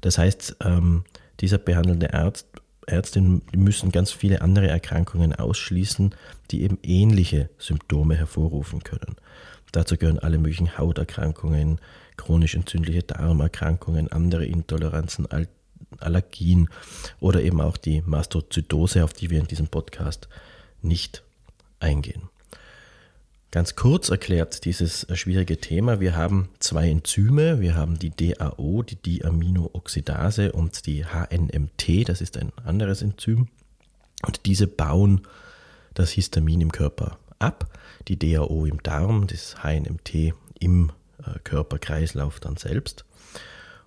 Das 0.00 0.16
heißt, 0.16 0.56
ähm, 0.64 1.04
dieser 1.40 1.58
behandelnde 1.58 2.14
Arzt, 2.14 2.46
Ärztin 2.86 3.42
müssen 3.54 3.92
ganz 3.92 4.12
viele 4.12 4.40
andere 4.40 4.68
Erkrankungen 4.68 5.34
ausschließen, 5.34 6.14
die 6.50 6.62
eben 6.62 6.78
ähnliche 6.82 7.50
Symptome 7.58 8.14
hervorrufen 8.14 8.82
können. 8.82 9.16
Dazu 9.72 9.98
gehören 9.98 10.20
alle 10.20 10.38
möglichen 10.38 10.78
Hauterkrankungen, 10.78 11.80
chronisch 12.16 12.54
entzündliche 12.54 13.02
Darmerkrankungen, 13.02 14.10
andere 14.10 14.46
Intoleranzen, 14.46 15.26
Allergien 16.00 16.68
oder 17.20 17.42
eben 17.42 17.60
auch 17.60 17.76
die 17.76 18.02
Mastozytose, 18.04 19.04
auf 19.04 19.12
die 19.12 19.30
wir 19.30 19.40
in 19.40 19.46
diesem 19.46 19.68
Podcast 19.68 20.28
nicht 20.82 21.22
eingehen. 21.80 22.22
Ganz 23.52 23.74
kurz 23.74 24.10
erklärt 24.10 24.64
dieses 24.64 25.06
schwierige 25.14 25.58
Thema. 25.58 26.00
Wir 26.00 26.16
haben 26.16 26.50
zwei 26.58 26.90
Enzyme. 26.90 27.60
Wir 27.60 27.74
haben 27.74 27.98
die 27.98 28.10
DAO, 28.10 28.82
die 28.82 28.96
Diaminooxidase 28.96 30.52
und 30.52 30.84
die 30.86 31.04
HNMT, 31.06 32.08
das 32.08 32.20
ist 32.20 32.36
ein 32.36 32.52
anderes 32.64 33.02
Enzym. 33.02 33.48
Und 34.26 34.44
diese 34.46 34.66
bauen 34.66 35.22
das 35.94 36.10
Histamin 36.10 36.60
im 36.60 36.72
Körper 36.72 37.18
ab. 37.38 37.70
Die 38.08 38.18
DAO 38.18 38.66
im 38.66 38.82
Darm, 38.82 39.26
das 39.26 39.56
HNMT 39.62 40.34
im 40.58 40.92
äh, 41.24 41.38
Körperkreislauf 41.44 42.40
dann 42.40 42.56
selbst. 42.56 43.04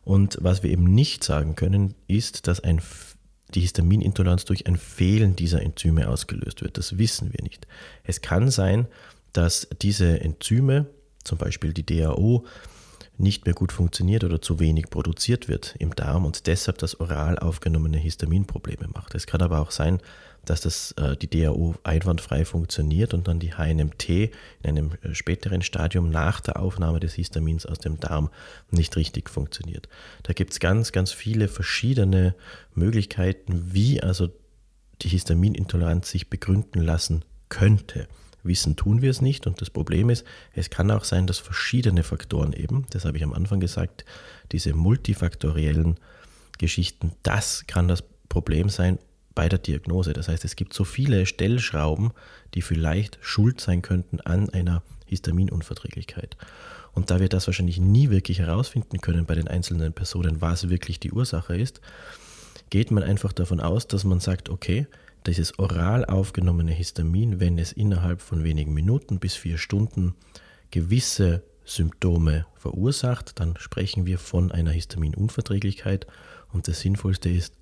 Und 0.09 0.39
was 0.41 0.63
wir 0.63 0.71
eben 0.71 0.85
nicht 0.85 1.23
sagen 1.23 1.53
können, 1.53 1.93
ist, 2.07 2.47
dass 2.47 2.59
ein, 2.59 2.81
die 3.53 3.59
Histaminintoleranz 3.59 4.43
durch 4.43 4.65
ein 4.65 4.75
Fehlen 4.75 5.35
dieser 5.35 5.61
Enzyme 5.61 6.09
ausgelöst 6.09 6.63
wird. 6.63 6.79
Das 6.79 6.97
wissen 6.97 7.31
wir 7.31 7.43
nicht. 7.43 7.67
Es 8.03 8.21
kann 8.21 8.49
sein, 8.49 8.87
dass 9.33 9.67
diese 9.83 10.19
Enzyme, 10.21 10.87
zum 11.23 11.37
Beispiel 11.37 11.73
die 11.73 11.85
DAO, 11.85 12.43
nicht 13.19 13.45
mehr 13.45 13.53
gut 13.53 13.71
funktioniert 13.71 14.23
oder 14.23 14.41
zu 14.41 14.59
wenig 14.59 14.89
produziert 14.89 15.47
wird 15.47 15.75
im 15.77 15.93
Darm 15.93 16.25
und 16.25 16.47
deshalb 16.47 16.79
das 16.79 16.99
oral 16.99 17.37
aufgenommene 17.37 17.97
Histamin 17.97 18.45
Probleme 18.45 18.87
macht. 18.91 19.13
Es 19.13 19.27
kann 19.27 19.43
aber 19.43 19.59
auch 19.59 19.69
sein, 19.69 19.99
dass 20.45 20.61
das, 20.61 20.91
äh, 20.93 21.15
die 21.17 21.29
DAO 21.29 21.75
einwandfrei 21.83 22.45
funktioniert 22.45 23.13
und 23.13 23.27
dann 23.27 23.39
die 23.39 23.53
HNMT 23.53 24.09
in 24.09 24.31
einem 24.63 24.91
äh, 25.01 25.13
späteren 25.13 25.61
Stadium 25.61 26.09
nach 26.09 26.41
der 26.41 26.59
Aufnahme 26.59 26.99
des 26.99 27.13
Histamins 27.13 27.65
aus 27.65 27.79
dem 27.79 27.99
Darm 27.99 28.29
nicht 28.71 28.95
richtig 28.95 29.29
funktioniert. 29.29 29.87
Da 30.23 30.33
gibt 30.33 30.53
es 30.53 30.59
ganz, 30.59 30.91
ganz 30.91 31.11
viele 31.11 31.47
verschiedene 31.47 32.35
Möglichkeiten, 32.73 33.73
wie 33.73 34.01
also 34.01 34.29
die 35.01 35.09
Histaminintoleranz 35.09 36.09
sich 36.09 36.29
begründen 36.29 36.81
lassen 36.81 37.23
könnte. 37.49 38.07
Wissen 38.43 38.75
tun 38.75 39.01
wir 39.01 39.11
es 39.11 39.21
nicht 39.21 39.47
und 39.47 39.61
das 39.61 39.69
Problem 39.69 40.09
ist, 40.09 40.25
es 40.53 40.69
kann 40.69 40.91
auch 40.91 41.03
sein, 41.03 41.27
dass 41.27 41.39
verschiedene 41.39 42.03
Faktoren 42.03 42.53
eben, 42.53 42.85
das 42.91 43.05
habe 43.05 43.17
ich 43.17 43.23
am 43.23 43.33
Anfang 43.33 43.59
gesagt, 43.59 44.05
diese 44.51 44.73
multifaktoriellen 44.73 45.99
Geschichten, 46.57 47.11
das 47.23 47.65
kann 47.67 47.87
das 47.87 48.03
Problem 48.29 48.69
sein 48.69 48.97
bei 49.39 49.47
der 49.47 49.59
Diagnose. 49.59 50.11
Das 50.11 50.27
heißt, 50.27 50.43
es 50.43 50.57
gibt 50.57 50.73
so 50.73 50.83
viele 50.83 51.25
Stellschrauben, 51.25 52.11
die 52.55 52.61
vielleicht 52.61 53.17
schuld 53.21 53.61
sein 53.61 53.81
könnten 53.81 54.19
an 54.19 54.49
einer 54.49 54.83
Histaminunverträglichkeit. 55.05 56.35
Und 56.91 57.09
da 57.09 57.21
wir 57.21 57.29
das 57.29 57.47
wahrscheinlich 57.47 57.79
nie 57.79 58.09
wirklich 58.09 58.39
herausfinden 58.39 58.99
können 58.99 59.25
bei 59.25 59.35
den 59.35 59.47
einzelnen 59.47 59.93
Personen, 59.93 60.41
was 60.41 60.69
wirklich 60.69 60.99
die 60.99 61.13
Ursache 61.13 61.55
ist, 61.55 61.79
geht 62.69 62.91
man 62.91 63.01
einfach 63.01 63.31
davon 63.31 63.61
aus, 63.61 63.87
dass 63.87 64.03
man 64.03 64.19
sagt, 64.19 64.49
okay, 64.49 64.87
dieses 65.25 65.57
oral 65.57 66.03
aufgenommene 66.03 66.73
Histamin, 66.73 67.39
wenn 67.39 67.57
es 67.57 67.71
innerhalb 67.71 68.21
von 68.21 68.43
wenigen 68.43 68.73
Minuten 68.73 69.19
bis 69.19 69.35
vier 69.35 69.57
Stunden 69.57 70.15
gewisse 70.69 71.43
Symptome 71.63 72.45
verursacht, 72.55 73.39
dann 73.39 73.55
sprechen 73.57 74.05
wir 74.05 74.19
von 74.19 74.51
einer 74.51 74.71
Histaminunverträglichkeit 74.71 76.07
und 76.51 76.67
das 76.67 76.81
Sinnvollste 76.81 77.29
ist, 77.29 77.53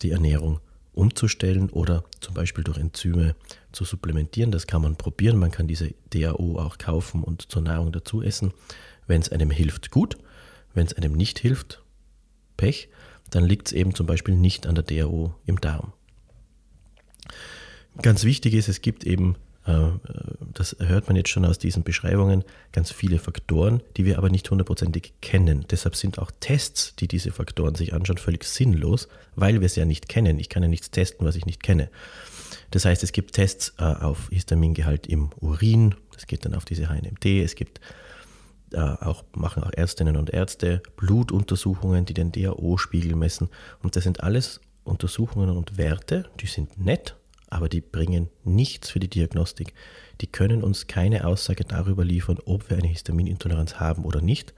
die 0.00 0.12
Ernährung 0.12 0.60
umzustellen 0.94 1.70
oder 1.70 2.04
zum 2.20 2.34
Beispiel 2.34 2.64
durch 2.64 2.78
Enzyme 2.78 3.34
zu 3.72 3.84
supplementieren. 3.84 4.50
Das 4.50 4.66
kann 4.66 4.82
man 4.82 4.96
probieren. 4.96 5.38
Man 5.38 5.50
kann 5.50 5.66
diese 5.66 5.94
DAO 6.10 6.58
auch 6.58 6.78
kaufen 6.78 7.22
und 7.22 7.50
zur 7.50 7.62
Nahrung 7.62 7.92
dazu 7.92 8.22
essen. 8.22 8.52
Wenn 9.06 9.20
es 9.20 9.30
einem 9.30 9.50
hilft, 9.50 9.90
gut. 9.90 10.16
Wenn 10.72 10.86
es 10.86 10.94
einem 10.94 11.12
nicht 11.12 11.38
hilft, 11.38 11.82
Pech. 12.56 12.88
Dann 13.30 13.44
liegt 13.44 13.68
es 13.68 13.72
eben 13.72 13.94
zum 13.94 14.06
Beispiel 14.06 14.36
nicht 14.36 14.66
an 14.66 14.74
der 14.74 14.84
DAO 14.84 15.34
im 15.46 15.60
Darm. 15.60 15.92
ganz 18.00 18.24
wichtig 18.24 18.54
ist, 18.54 18.68
es 18.68 18.80
gibt 18.80 19.04
eben, 19.04 19.36
das 19.64 20.76
hört 20.78 21.06
man 21.06 21.16
jetzt 21.16 21.30
schon 21.30 21.44
aus 21.46 21.58
diesen 21.58 21.84
Beschreibungen, 21.84 22.44
ganz 22.72 22.90
viele 22.90 23.18
Faktoren, 23.18 23.82
die 23.96 24.04
wir 24.04 24.18
aber 24.18 24.28
nicht 24.28 24.50
hundertprozentig 24.50 25.14
kennen. 25.22 25.64
Deshalb 25.70 25.96
sind 25.96 26.18
auch 26.18 26.30
Tests, 26.40 26.94
die 26.96 27.08
diese 27.08 27.32
Faktoren 27.32 27.74
sich 27.74 27.94
anschauen, 27.94 28.18
völlig 28.18 28.44
sinnlos, 28.44 29.08
weil 29.36 29.60
wir 29.60 29.66
es 29.66 29.76
ja 29.76 29.86
nicht 29.86 30.08
kennen. 30.08 30.38
Ich 30.38 30.50
kann 30.50 30.62
ja 30.62 30.68
nichts 30.68 30.90
testen, 30.90 31.26
was 31.26 31.36
ich 31.36 31.46
nicht 31.46 31.62
kenne. 31.62 31.88
Das 32.72 32.84
heißt, 32.84 33.02
es 33.02 33.12
gibt 33.12 33.32
Tests 33.32 33.74
äh, 33.78 33.84
auf 33.84 34.28
Histamingehalt 34.30 35.06
im 35.06 35.30
Urin, 35.40 35.94
das 36.12 36.26
geht 36.26 36.44
dann 36.44 36.54
auf 36.54 36.64
diese 36.64 36.88
HNMT, 36.88 37.24
es 37.24 37.54
gibt 37.54 37.80
äh, 38.72 38.78
auch, 38.78 39.24
machen 39.34 39.62
auch 39.62 39.72
Ärztinnen 39.72 40.16
und 40.16 40.30
Ärzte 40.30 40.82
Blutuntersuchungen, 40.96 42.04
die 42.04 42.14
den 42.14 42.32
DAO-Spiegel 42.32 43.16
messen. 43.16 43.48
Und 43.82 43.96
das 43.96 44.04
sind 44.04 44.22
alles 44.22 44.60
Untersuchungen 44.84 45.50
und 45.50 45.78
Werte, 45.78 46.28
die 46.40 46.46
sind 46.46 46.78
nett, 46.78 47.16
aber 47.48 47.68
die 47.68 47.80
bringen 47.80 48.28
nichts 48.44 48.90
für 48.90 49.00
die 49.00 49.08
Diagnostik. 49.08 49.74
Die 50.20 50.26
können 50.26 50.62
uns 50.62 50.86
keine 50.86 51.26
Aussage 51.26 51.64
darüber 51.64 52.04
liefern, 52.04 52.38
ob 52.44 52.70
wir 52.70 52.78
eine 52.78 52.88
Histaminintoleranz 52.88 53.76
haben 53.76 54.04
oder 54.04 54.20
nicht. 54.20 54.54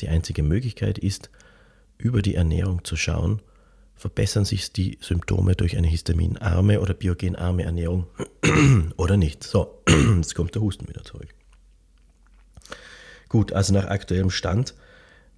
Die 0.00 0.08
einzige 0.08 0.42
Möglichkeit 0.42 0.98
ist, 0.98 1.30
über 1.98 2.22
die 2.22 2.34
Ernährung 2.34 2.84
zu 2.84 2.96
schauen, 2.96 3.40
verbessern 3.94 4.44
sich 4.44 4.72
die 4.72 4.98
Symptome 5.00 5.54
durch 5.54 5.76
eine 5.76 5.86
histaminarme 5.86 6.80
oder 6.80 6.94
biogenarme 6.94 7.62
Ernährung 7.62 8.06
oder 8.96 9.16
nicht. 9.16 9.44
So, 9.44 9.82
jetzt 10.16 10.34
kommt 10.34 10.54
der 10.54 10.62
Husten 10.62 10.88
wieder 10.88 11.04
zurück. 11.04 11.28
Gut, 13.28 13.52
also 13.52 13.72
nach 13.72 13.86
aktuellem 13.86 14.30
Stand 14.30 14.74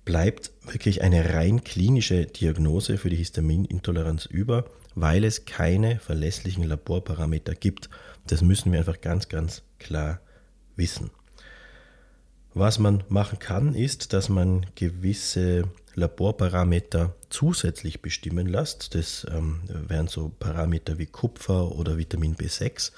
bleibt 0.04 0.52
wirklich 0.62 1.02
eine 1.02 1.34
rein 1.34 1.64
klinische 1.64 2.26
Diagnose 2.26 2.98
für 2.98 3.10
die 3.10 3.16
Histaminintoleranz 3.16 4.26
über, 4.26 4.66
weil 4.94 5.24
es 5.24 5.44
keine 5.44 5.98
verlässlichen 5.98 6.64
Laborparameter 6.64 7.54
gibt. 7.54 7.88
Das 8.26 8.42
müssen 8.42 8.72
wir 8.72 8.78
einfach 8.78 9.00
ganz, 9.00 9.28
ganz 9.28 9.62
klar 9.78 10.20
wissen. 10.76 11.10
Was 12.54 12.78
man 12.78 13.02
machen 13.08 13.40
kann, 13.40 13.74
ist, 13.74 14.12
dass 14.12 14.28
man 14.28 14.66
gewisse 14.76 15.64
Laborparameter 15.96 17.14
zusätzlich 17.28 18.00
bestimmen 18.00 18.46
lässt. 18.46 18.94
Das 18.94 19.26
ähm, 19.30 19.62
wären 19.68 20.06
so 20.06 20.30
Parameter 20.38 20.98
wie 20.98 21.06
Kupfer 21.06 21.72
oder 21.72 21.98
Vitamin 21.98 22.36
B6. 22.36 22.92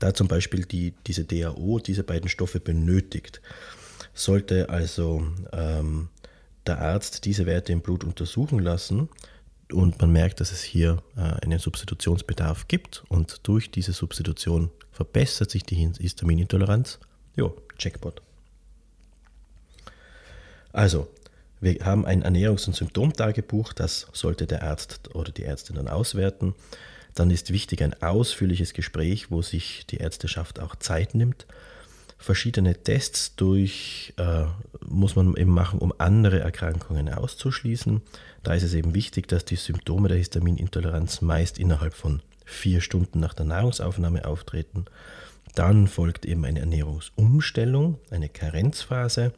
Da 0.00 0.14
zum 0.14 0.26
Beispiel 0.26 0.64
die, 0.64 0.94
diese 1.06 1.24
DAO 1.24 1.78
diese 1.78 2.02
beiden 2.02 2.28
Stoffe 2.28 2.58
benötigt. 2.58 3.40
Sollte 4.14 4.68
also 4.68 5.26
ähm, 5.52 6.08
der 6.68 6.80
Arzt 6.80 7.24
diese 7.24 7.46
Werte 7.46 7.72
im 7.72 7.80
Blut 7.80 8.04
untersuchen 8.04 8.58
lassen 8.58 9.08
und 9.72 10.00
man 10.00 10.10
merkt, 10.10 10.40
dass 10.40 10.52
es 10.52 10.62
hier 10.62 11.02
äh, 11.16 11.20
einen 11.44 11.58
Substitutionsbedarf 11.58 12.68
gibt 12.68 13.04
und 13.08 13.40
durch 13.46 13.70
diese 13.70 13.92
Substitution 13.92 14.70
verbessert 14.92 15.50
sich 15.50 15.64
die 15.64 15.90
Histaminintoleranz, 15.98 16.98
jo, 17.36 17.56
Checkpot. 17.76 18.22
Also, 20.72 21.08
wir 21.60 21.84
haben 21.84 22.06
ein 22.06 22.22
Ernährungs- 22.22 22.66
und 22.66 22.76
Symptomtagebuch, 22.76 23.72
das 23.72 24.06
sollte 24.12 24.46
der 24.46 24.62
Arzt 24.62 25.14
oder 25.14 25.32
die 25.32 25.44
Ärztin 25.44 25.76
dann 25.76 25.88
auswerten. 25.88 26.54
Dann 27.14 27.30
ist 27.30 27.52
wichtig 27.52 27.82
ein 27.82 28.00
ausführliches 28.00 28.74
Gespräch, 28.74 29.30
wo 29.30 29.42
sich 29.42 29.86
die 29.86 29.96
Ärzteschaft 29.96 30.60
auch 30.60 30.76
Zeit 30.76 31.14
nimmt 31.14 31.46
verschiedene 32.18 32.74
Tests 32.82 33.36
durch, 33.36 34.12
äh, 34.18 34.44
muss 34.84 35.16
man 35.16 35.36
eben 35.36 35.52
machen, 35.52 35.78
um 35.78 35.94
andere 35.98 36.40
Erkrankungen 36.40 37.08
auszuschließen. 37.08 38.02
Da 38.42 38.54
ist 38.54 38.64
es 38.64 38.74
eben 38.74 38.94
wichtig, 38.94 39.28
dass 39.28 39.44
die 39.44 39.56
Symptome 39.56 40.08
der 40.08 40.18
Histaminintoleranz 40.18 41.22
meist 41.22 41.58
innerhalb 41.58 41.94
von 41.94 42.20
vier 42.44 42.80
Stunden 42.80 43.20
nach 43.20 43.34
der 43.34 43.46
Nahrungsaufnahme 43.46 44.26
auftreten. 44.26 44.86
Dann 45.54 45.86
folgt 45.86 46.26
eben 46.26 46.44
eine 46.44 46.60
Ernährungsumstellung, 46.60 47.98
eine 48.10 48.28
Karenzphase, 48.28 49.32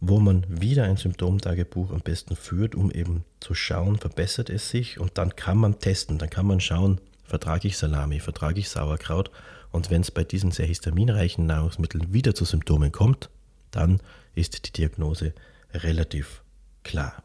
wo 0.00 0.18
man 0.18 0.44
wieder 0.48 0.84
ein 0.84 0.96
Symptomtagebuch 0.96 1.92
am 1.92 2.00
besten 2.00 2.36
führt, 2.36 2.74
um 2.74 2.90
eben 2.90 3.24
zu 3.38 3.54
schauen, 3.54 3.98
verbessert 3.98 4.50
es 4.50 4.70
sich 4.70 4.98
und 4.98 5.18
dann 5.18 5.36
kann 5.36 5.58
man 5.58 5.78
testen, 5.78 6.18
dann 6.18 6.30
kann 6.30 6.46
man 6.46 6.60
schauen, 6.60 7.00
vertrage 7.24 7.68
ich 7.68 7.78
Salami, 7.78 8.18
vertrage 8.18 8.58
ich 8.58 8.68
Sauerkraut 8.68 9.30
und 9.72 9.90
wenn 9.90 10.02
es 10.02 10.10
bei 10.10 10.22
diesen 10.22 10.50
sehr 10.50 10.66
histaminreichen 10.66 11.46
Nahrungsmitteln 11.46 12.12
wieder 12.12 12.34
zu 12.34 12.44
Symptomen 12.44 12.92
kommt, 12.92 13.30
dann 13.70 14.00
ist 14.34 14.66
die 14.66 14.72
Diagnose 14.72 15.32
relativ 15.74 16.42
klar. 16.84 17.22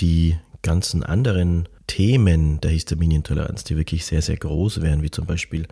Die 0.00 0.36
ganzen 0.62 1.02
anderen 1.02 1.68
Themen 1.86 2.60
der 2.60 2.70
Histaminintoleranz, 2.70 3.64
die 3.64 3.76
wirklich 3.76 4.06
sehr, 4.06 4.22
sehr 4.22 4.36
groß 4.36 4.80
wären, 4.80 5.02
wie 5.02 5.10
zum 5.10 5.26
Beispiel, 5.26 5.66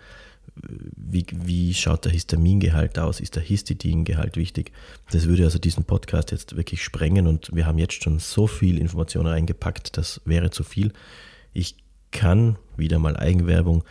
wie, 0.55 1.25
wie 1.33 1.73
schaut 1.75 2.05
der 2.05 2.13
Histamingehalt 2.13 2.99
aus? 2.99 3.21
Ist 3.21 3.37
der 3.37 3.43
Histidingehalt 3.43 4.37
wichtig? 4.37 4.73
Das 5.11 5.27
würde 5.27 5.45
also 5.45 5.59
diesen 5.59 5.85
Podcast 5.85 6.33
jetzt 6.33 6.57
wirklich 6.57 6.83
sprengen 6.83 7.27
und 7.27 7.55
wir 7.55 7.67
haben 7.67 7.79
jetzt 7.79 8.03
schon 8.03 8.19
so 8.19 8.47
viel 8.47 8.79
Information 8.79 9.27
reingepackt, 9.27 9.97
das 9.97 10.21
wäre 10.25 10.51
zu 10.51 10.65
viel. 10.65 10.93
Ich 11.53 11.77
kann, 12.11 12.59
wieder 12.77 12.99
mal 12.99 13.17
Eigenwerbung, 13.17 13.85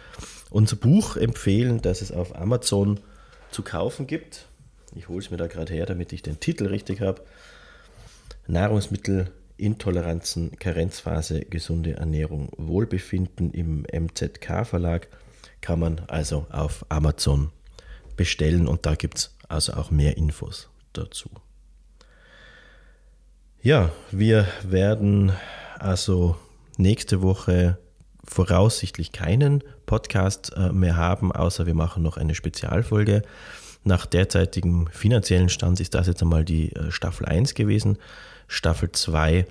unser 0.49 0.75
Buch 0.75 1.17
empfehlen, 1.17 1.81
das 1.81 2.01
es 2.01 2.11
auf 2.11 2.35
Amazon 2.35 2.99
zu 3.51 3.63
kaufen 3.63 4.07
gibt. 4.07 4.47
Ich 4.95 5.09
hole 5.09 5.19
es 5.19 5.29
mir 5.29 5.37
da 5.37 5.47
gerade 5.47 5.73
her, 5.73 5.85
damit 5.85 6.13
ich 6.13 6.21
den 6.21 6.39
Titel 6.39 6.67
richtig 6.67 7.01
habe. 7.01 7.21
Nahrungsmittelintoleranzen, 8.47 10.57
Karenzphase, 10.57 11.41
gesunde 11.41 11.97
Ernährung, 11.97 12.49
Wohlbefinden 12.57 13.51
im 13.51 13.85
MZK-Verlag 13.91 15.09
kann 15.61 15.79
man 15.79 16.01
also 16.07 16.47
auf 16.49 16.85
Amazon 16.89 17.51
bestellen 18.15 18.67
und 18.67 18.85
da 18.85 18.95
gibt 18.95 19.17
es 19.17 19.35
also 19.49 19.73
auch 19.73 19.91
mehr 19.91 20.17
Infos 20.17 20.69
dazu. 20.93 21.29
Ja, 23.61 23.91
wir 24.11 24.47
werden 24.63 25.33
also 25.77 26.37
nächste 26.77 27.21
Woche 27.21 27.77
voraussichtlich 28.27 29.11
keinen 29.11 29.63
Podcast 29.85 30.53
äh, 30.55 30.71
mehr 30.71 30.95
haben, 30.95 31.31
außer 31.31 31.65
wir 31.65 31.73
machen 31.73 32.03
noch 32.03 32.17
eine 32.17 32.35
Spezialfolge. 32.35 33.23
Nach 33.83 34.05
derzeitigem 34.05 34.87
finanziellen 34.91 35.49
Stand 35.49 35.79
ist 35.79 35.95
das 35.95 36.07
jetzt 36.07 36.21
einmal 36.21 36.43
die 36.43 36.73
äh, 36.73 36.91
Staffel 36.91 37.25
1 37.25 37.53
gewesen. 37.53 37.97
Staffel 38.47 38.91
2 38.91 39.45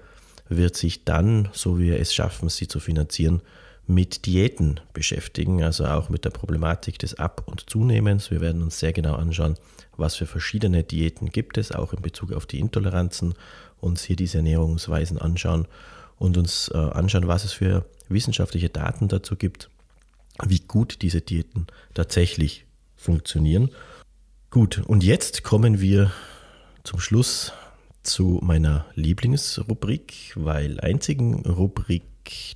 wird 0.48 0.76
sich 0.76 1.04
dann, 1.04 1.48
so 1.52 1.78
wie 1.78 1.86
wir 1.86 2.00
es 2.00 2.14
schaffen, 2.14 2.48
sie 2.48 2.68
zu 2.68 2.78
finanzieren, 2.78 3.42
mit 3.88 4.26
Diäten 4.26 4.80
beschäftigen, 4.92 5.62
also 5.62 5.86
auch 5.86 6.08
mit 6.08 6.24
der 6.24 6.30
Problematik 6.30 6.98
des 6.98 7.18
Ab- 7.18 7.42
und 7.46 7.70
Zunehmens. 7.70 8.30
Wir 8.30 8.40
werden 8.40 8.62
uns 8.62 8.78
sehr 8.78 8.92
genau 8.92 9.14
anschauen, 9.14 9.54
was 9.96 10.16
für 10.16 10.26
verschiedene 10.26 10.82
Diäten 10.82 11.30
gibt 11.30 11.56
es, 11.56 11.72
auch 11.72 11.92
in 11.92 12.02
Bezug 12.02 12.32
auf 12.32 12.46
die 12.46 12.58
Intoleranzen, 12.58 13.34
uns 13.80 14.02
hier 14.02 14.16
diese 14.16 14.38
Ernährungsweisen 14.38 15.18
anschauen 15.18 15.66
und 16.18 16.37
uns 16.37 16.70
äh, 16.74 16.76
anschauen, 16.76 17.29
was 17.29 17.44
es 17.44 17.52
für 17.52 17.85
wissenschaftliche 18.09 18.68
Daten 18.68 19.09
dazu 19.09 19.37
gibt, 19.37 19.70
wie 20.44 20.61
gut 20.61 21.02
diese 21.02 21.20
Diäten 21.20 21.66
tatsächlich 21.94 22.66
funktionieren. 22.94 23.70
Gut, 24.50 24.83
und 24.87 25.05
jetzt 25.05 25.42
kommen 25.42 25.81
wir 25.81 26.12
zum 26.85 27.00
Schluss 27.00 27.52
zu 28.02 28.38
meiner 28.42 28.87
Lieblingsrubrik, 28.94 30.33
weil 30.37 30.81
einzigen 30.81 31.44
Rubrik 31.44 32.05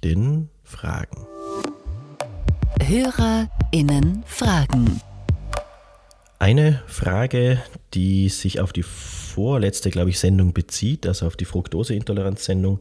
den 0.02 0.48
Fragen. 0.62 1.26
HörerInnen 2.80 4.22
Fragen. 4.26 5.00
Eine 6.38 6.82
Frage, 6.86 7.60
die 7.92 8.28
sich 8.30 8.60
auf 8.60 8.72
die 8.72 8.82
vorletzte, 8.82 9.90
glaube 9.90 10.10
ich, 10.10 10.18
Sendung 10.18 10.54
bezieht, 10.54 11.06
also 11.06 11.26
auf 11.26 11.36
die 11.36 11.44
Fructoseintoleranz-Sendung, 11.44 12.80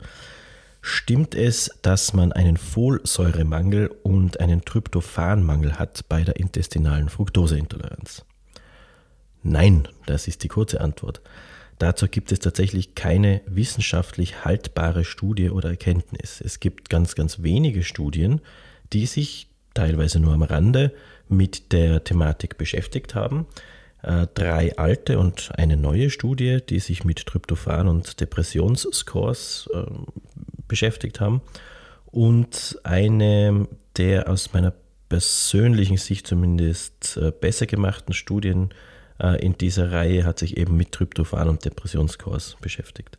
Stimmt 0.82 1.36
es, 1.36 1.70
dass 1.82 2.14
man 2.14 2.32
einen 2.32 2.58
Folsäuremangel 2.58 3.88
und 4.04 4.40
einen 4.40 4.64
Tryptophanmangel 4.64 5.78
hat 5.78 6.08
bei 6.08 6.24
der 6.24 6.38
intestinalen 6.38 7.10
Fructoseintoleranz? 7.10 8.26
Nein, 9.44 9.88
das 10.06 10.28
ist 10.28 10.44
die 10.44 10.48
kurze 10.48 10.82
Antwort. 10.82 11.22
Dazu 11.80 12.08
gibt 12.08 12.32
es 12.32 12.40
tatsächlich 12.40 12.96
keine 12.96 13.42
wissenschaftlich 13.46 14.44
haltbare 14.44 15.06
Studie 15.06 15.50
oder 15.50 15.70
Erkenntnis. 15.70 16.42
Es 16.44 16.60
gibt 16.60 16.90
ganz, 16.90 17.16
ganz 17.16 17.42
wenige 17.42 17.84
Studien, 17.84 18.42
die 18.92 19.06
sich 19.06 19.50
teilweise 19.74 20.20
nur 20.20 20.34
am 20.34 20.44
Rande 20.44 20.94
mit 21.30 21.72
der 21.72 22.04
Thematik 22.04 22.58
beschäftigt 22.58 23.16
haben. 23.16 23.46
Äh, 24.02 24.28
drei 24.34 24.78
alte 24.78 25.20
und 25.20 25.52
eine 25.56 25.78
neue 25.78 26.10
Studie, 26.10 26.60
die 26.68 26.80
sich 26.80 27.04
mit 27.04 27.26
Tryptophan 27.26 27.88
und 27.88 28.20
Depressionsscores 28.20 29.70
äh, 29.74 29.84
beschäftigt 30.70 31.20
haben. 31.20 31.42
Und 32.06 32.80
eine 32.84 33.68
der 33.98 34.30
aus 34.30 34.54
meiner 34.54 34.74
persönlichen 35.10 35.98
Sicht 35.98 36.26
zumindest 36.26 37.18
äh, 37.18 37.32
besser 37.32 37.66
gemachten 37.66 38.14
Studien 38.14 38.70
äh, 39.22 39.44
in 39.46 39.58
dieser 39.58 39.92
Reihe 39.92 40.24
hat 40.24 40.40
sich 40.40 40.56
eben 40.56 40.78
mit 40.78 40.94
Tryptophan 40.94 41.50
und 41.50 41.66
Depressionskurs 41.66 42.56
beschäftigt. 42.62 43.18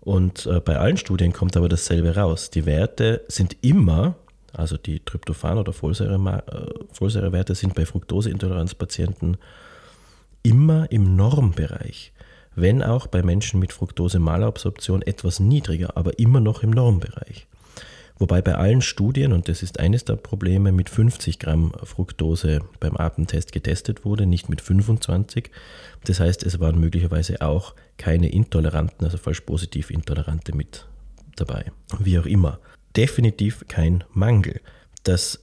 Und 0.00 0.46
äh, 0.46 0.60
bei 0.60 0.76
allen 0.76 0.96
Studien 0.96 1.32
kommt 1.32 1.56
aber 1.56 1.68
dasselbe 1.68 2.16
raus. 2.16 2.50
Die 2.50 2.66
Werte 2.66 3.22
sind 3.28 3.56
immer 3.62 4.16
Also 4.56 4.76
die 4.76 5.00
Tryptophan- 5.00 5.58
oder 5.58 5.72
Folsäurewerte 5.72 6.76
Folsäure 6.92 7.54
sind 7.54 7.74
bei 7.74 7.84
Fructoseintoleranzpatienten 7.84 9.36
immer 10.42 10.90
im 10.92 11.16
Normbereich. 11.16 12.12
Wenn 12.56 12.82
auch 12.82 13.06
bei 13.06 13.22
Menschen 13.22 13.60
mit 13.60 13.72
Fructose-Malabsorption 13.72 15.02
etwas 15.02 15.40
niedriger, 15.40 15.96
aber 15.96 16.18
immer 16.18 16.40
noch 16.40 16.62
im 16.62 16.70
Normbereich. 16.70 17.46
Wobei 18.18 18.42
bei 18.42 18.54
allen 18.54 18.80
Studien, 18.80 19.32
und 19.32 19.48
das 19.48 19.62
ist 19.62 19.80
eines 19.80 20.04
der 20.04 20.14
Probleme, 20.14 20.70
mit 20.70 20.88
50 20.88 21.40
Gramm 21.40 21.72
Fructose 21.82 22.60
beim 22.78 22.96
Atemtest 22.96 23.50
getestet 23.50 24.04
wurde, 24.04 24.24
nicht 24.26 24.48
mit 24.48 24.60
25. 24.60 25.50
Das 26.04 26.20
heißt, 26.20 26.44
es 26.44 26.60
waren 26.60 26.78
möglicherweise 26.78 27.42
auch 27.42 27.74
keine 27.96 28.30
Intoleranten, 28.30 29.04
also 29.04 29.18
falsch 29.18 29.40
positiv 29.40 29.90
Intolerante 29.90 30.54
mit 30.54 30.86
dabei. 31.34 31.72
Wie 31.98 32.18
auch 32.18 32.26
immer. 32.26 32.60
Definitiv 32.96 33.64
kein 33.66 34.04
Mangel. 34.12 34.60
Das 35.02 35.40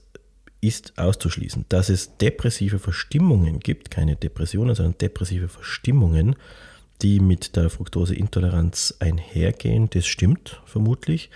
ist 0.62 0.98
auszuschließen. 0.98 1.66
Dass 1.68 1.90
es 1.90 2.16
depressive 2.16 2.78
Verstimmungen 2.78 3.60
gibt, 3.60 3.90
keine 3.90 4.16
Depressionen, 4.16 4.74
sondern 4.74 4.96
depressive 4.96 5.48
Verstimmungen, 5.48 6.36
die 7.02 7.20
mit 7.20 7.56
der 7.56 7.70
Fructoseintoleranz 7.70 8.94
einhergehen, 9.00 9.90
das 9.90 10.06
stimmt 10.06 10.60
vermutlich. 10.64 11.30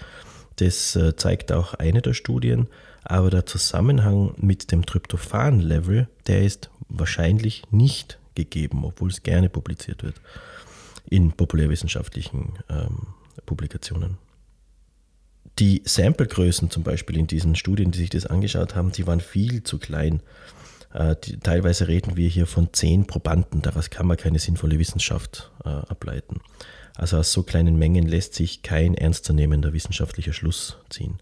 Das 0.57 0.97
äh, 0.97 1.17
zeigt 1.17 1.53
auch 1.53 1.75
eine 1.75 2.03
der 2.03 2.15
Studien, 2.15 2.69
aber 3.05 3.31
der 3.31 3.47
Zusammenhang 3.47 4.35
mit 4.39 4.73
dem 4.73 4.87
Tryptophan-Level, 4.87 6.09
der 6.27 6.43
ist 6.43 6.71
wahrscheinlich 6.89 7.65
nicht 7.71 8.19
gegeben, 8.35 8.85
obwohl 8.85 9.11
es 9.11 9.23
gerne 9.23 9.49
publiziert 9.49 10.03
wird 10.03 10.21
in 11.09 11.33
populärwissenschaftlichen 11.33 12.59
ähm, 12.69 13.09
Publikationen. 13.45 14.19
Die 15.59 15.83
Samplegrößen 15.85 16.71
zum 16.71 16.83
Beispiel 16.83 17.17
in 17.17 17.27
diesen 17.27 17.55
Studien, 17.55 17.91
die 17.91 17.99
sich 17.99 18.11
das 18.11 18.27
angeschaut 18.27 18.75
haben, 18.75 18.93
die 18.93 19.07
waren 19.07 19.21
viel 19.21 19.63
zu 19.63 19.79
klein. 19.79 20.21
Äh, 20.92 21.16
teilweise 21.16 21.88
reden 21.88 22.16
wir 22.16 22.29
hier 22.29 22.46
von 22.46 22.72
zehn 22.72 23.07
Probanden, 23.07 23.62
daraus 23.62 23.90
kann 23.90 24.07
man 24.07 24.16
keine 24.16 24.38
sinnvolle 24.38 24.79
Wissenschaft 24.79 25.51
äh, 25.64 25.68
ableiten. 25.68 26.40
Also 26.94 27.18
aus 27.18 27.33
so 27.33 27.42
kleinen 27.42 27.79
Mengen 27.79 28.07
lässt 28.07 28.35
sich 28.35 28.62
kein 28.62 28.94
ernstzunehmender 28.94 29.72
wissenschaftlicher 29.72 30.33
Schluss 30.33 30.79
ziehen. 30.88 31.20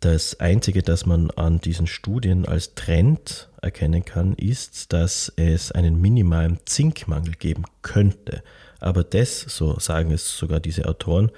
Das 0.00 0.38
Einzige, 0.40 0.82
das 0.82 1.06
man 1.06 1.30
an 1.30 1.60
diesen 1.60 1.86
Studien 1.86 2.44
als 2.44 2.74
Trend 2.74 3.48
erkennen 3.62 4.04
kann, 4.04 4.34
ist, 4.34 4.92
dass 4.92 5.32
es 5.36 5.72
einen 5.72 6.00
minimalen 6.00 6.58
Zinkmangel 6.66 7.32
geben 7.32 7.64
könnte. 7.80 8.42
Aber 8.78 9.04
das, 9.04 9.40
so 9.40 9.78
sagen 9.78 10.10
es 10.10 10.36
sogar 10.36 10.60
diese 10.60 10.86
Autoren, 10.86 11.30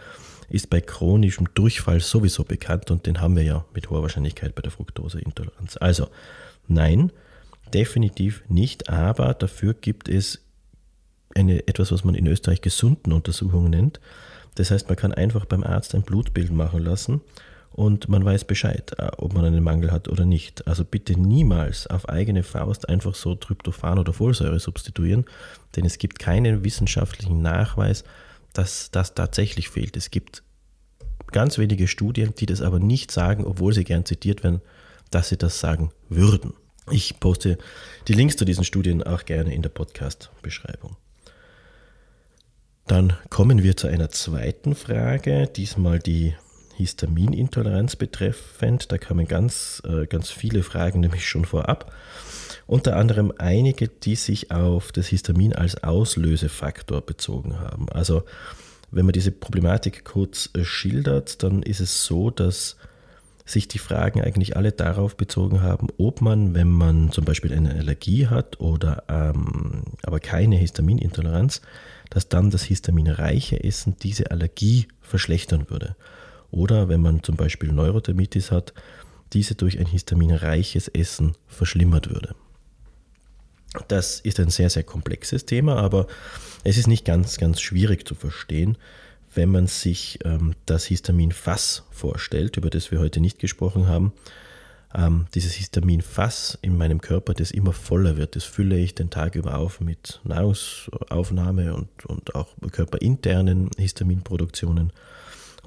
ist 0.49 0.71
bei 0.71 0.81
chronischem 0.81 1.49
Durchfall 1.55 2.01
sowieso 2.01 2.45
bekannt 2.45 2.91
und 2.91 3.07
den 3.07 3.21
haben 3.21 3.37
wir 3.37 3.43
ja 3.43 3.65
mit 3.75 3.91
hoher 3.91 4.03
Wahrscheinlichkeit 4.03 4.55
bei 4.55 4.63
der 4.63 4.71
Fructoseintoleranz. 4.71 5.77
Also 5.77 6.09
nein, 6.67 7.13
definitiv 7.75 8.43
nicht, 8.49 8.89
aber 8.89 9.35
dafür 9.35 9.75
gibt 9.75 10.09
es 10.09 10.41
eine, 11.35 11.67
etwas, 11.69 11.93
was 11.93 12.05
man 12.05 12.15
in 12.15 12.27
Österreich 12.27 12.63
gesunden 12.63 13.13
Untersuchungen 13.13 13.71
nennt. 13.71 14.01
Das 14.55 14.71
heißt, 14.71 14.89
man 14.89 14.97
kann 14.97 15.13
einfach 15.13 15.45
beim 15.45 15.63
Arzt 15.63 15.95
ein 15.95 16.03
Blutbild 16.03 16.51
machen 16.51 16.83
lassen 16.83 17.21
und 17.73 18.09
man 18.09 18.25
weiß 18.25 18.45
Bescheid, 18.45 18.93
äh, 18.99 19.09
ob 19.19 19.35
man 19.35 19.45
einen 19.45 19.63
Mangel 19.63 19.93
hat 19.93 20.09
oder 20.09 20.25
nicht. 20.25 20.67
Also 20.67 20.85
bitte 20.85 21.13
niemals 21.19 21.87
auf 21.87 22.09
eigene 22.09 22.43
Faust 22.43 22.89
einfach 22.89 23.15
so 23.15 23.35
Tryptophan 23.35 23.99
oder 23.99 24.13
Folsäure 24.13 24.59
substituieren, 24.59 25.27
denn 25.77 25.85
es 25.85 25.99
gibt 25.99 26.19
keinen 26.19 26.65
wissenschaftlichen 26.65 27.41
Nachweis, 27.43 28.03
dass 28.53 28.91
das 28.91 29.15
tatsächlich 29.15 29.69
fehlt. 29.69 29.97
Es 29.97 30.11
gibt 30.11 30.43
ganz 31.33 31.59
wenige 31.59 31.89
Studien, 31.89 32.35
die 32.37 32.47
das 32.47 32.63
aber 32.63 32.79
nicht 32.79 33.11
sagen, 33.11 33.45
obwohl 33.45 33.73
sie 33.73 33.85
gern 33.85 34.05
zitiert 34.05 34.43
werden, 34.43 34.61
dass 35.11 35.29
sie 35.29 35.37
das 35.37 35.61
sagen 35.61 35.91
würden. 36.09 36.55
Ich 36.91 37.21
poste 37.21 37.59
die 38.07 38.15
Links 38.15 38.37
zu 38.37 38.45
diesen 38.45 38.65
Studien 38.65 39.03
auch 39.03 39.25
gerne 39.25 39.55
in 39.55 39.63
der 39.63 39.69
Podcast-Beschreibung. 39.69 40.97
Dann 42.87 43.13
kommen 43.29 43.63
wir 43.63 43.77
zu 43.77 43.87
einer 43.87 44.09
zweiten 44.11 44.75
Frage, 44.75 45.47
diesmal 45.47 45.99
die 45.99 46.35
Histaminintoleranz 46.79 47.97
betreffend. 47.97 48.91
Da 48.91 48.99
kamen 48.99 49.27
ganz, 49.27 49.83
äh, 49.87 50.07
ganz 50.07 50.31
viele 50.31 50.63
Fragen 50.63 51.01
nämlich 51.01 51.29
schon 51.29 51.45
vorab. 51.45 51.93
Unter 52.67 52.97
anderem 52.97 53.33
einige, 53.39 53.89
die 53.89 54.15
sich 54.15 54.51
auf 54.51 54.93
das 54.93 55.09
Histamin 55.09 55.53
als 55.53 55.83
Auslösefaktor 55.83 57.03
bezogen 57.03 57.61
haben. 57.61 57.89
Also 57.91 58.23
wenn 58.91 59.05
man 59.05 59.13
diese 59.13 59.33
Problematik 59.33 60.05
kurz 60.05 60.51
äh, 60.55 60.65
schildert, 60.65 61.43
dann 61.43 61.63
ist 61.63 61.81
es 61.81 62.05
so, 62.05 62.31
dass 62.31 62.77
sich 63.45 63.69
die 63.69 63.79
Fragen 63.79 64.21
eigentlich 64.21 64.57
alle 64.57 64.73
darauf 64.73 65.17
bezogen 65.17 65.63
haben, 65.63 65.89
ob 65.97 66.21
man, 66.21 66.55
wenn 66.55 66.69
man 66.69 67.13
zum 67.13 67.25
Beispiel 67.25 67.53
eine 67.53 67.75
Allergie 67.75 68.27
hat 68.27 68.61
oder 68.61 69.05
ähm, 69.09 69.85
aber 70.03 70.21
keine 70.21 70.57
Histaminintoleranz, 70.57 71.63
dass 72.11 72.29
dann 72.29 72.51
das 72.51 72.63
histaminreiche 72.63 73.63
Essen 73.63 73.97
diese 74.03 74.31
Allergie 74.31 74.89
verschlechtern 75.01 75.71
würde. 75.71 75.97
Oder 76.51 76.89
wenn 76.89 77.01
man 77.01 77.23
zum 77.23 77.37
Beispiel 77.37 77.73
Neurodermitis 77.73 78.51
hat, 78.51 78.73
diese 79.33 79.55
durch 79.55 79.79
ein 79.79 79.87
histaminreiches 79.87 80.89
Essen 80.89 81.35
verschlimmert 81.47 82.09
würde. 82.09 82.35
Das 83.89 84.21
ist 84.21 84.41
ein 84.41 84.49
sehr, 84.49 84.71
sehr 84.71 84.85
komplexes 84.85 85.45
Thema, 85.45 85.77
aber 85.77 86.07
es 86.65 86.79
ist 86.79 86.87
nicht 86.87 87.05
ganz, 87.05 87.37
ganz 87.37 87.61
schwierig 87.61 88.09
zu 88.09 88.15
verstehen, 88.15 88.79
wenn 89.35 89.51
man 89.51 89.67
sich 89.67 90.19
ähm, 90.25 90.55
das 90.65 90.87
Histaminfass 90.87 91.85
vorstellt, 91.91 92.57
über 92.57 92.71
das 92.71 92.91
wir 92.91 92.99
heute 92.99 93.21
nicht 93.21 93.39
gesprochen 93.39 93.87
haben 93.87 94.15
ähm, 94.95 95.27
dieses 95.35 95.53
Histaminfass 95.55 96.59
in 96.63 96.77
meinem 96.77 97.01
Körper, 97.01 97.35
das 97.35 97.51
immer 97.51 97.73
voller 97.73 98.17
wird, 98.17 98.37
das 98.37 98.45
fülle 98.45 98.79
ich 98.79 98.95
den 98.95 99.11
Tag 99.11 99.35
über 99.35 99.59
auf 99.59 99.81
mit 99.81 100.21
Nahrungsaufnahme 100.25 101.75
und, 101.75 102.07
und 102.07 102.35
auch 102.35 102.55
körperinternen 102.71 103.71
Histaminproduktionen 103.77 104.93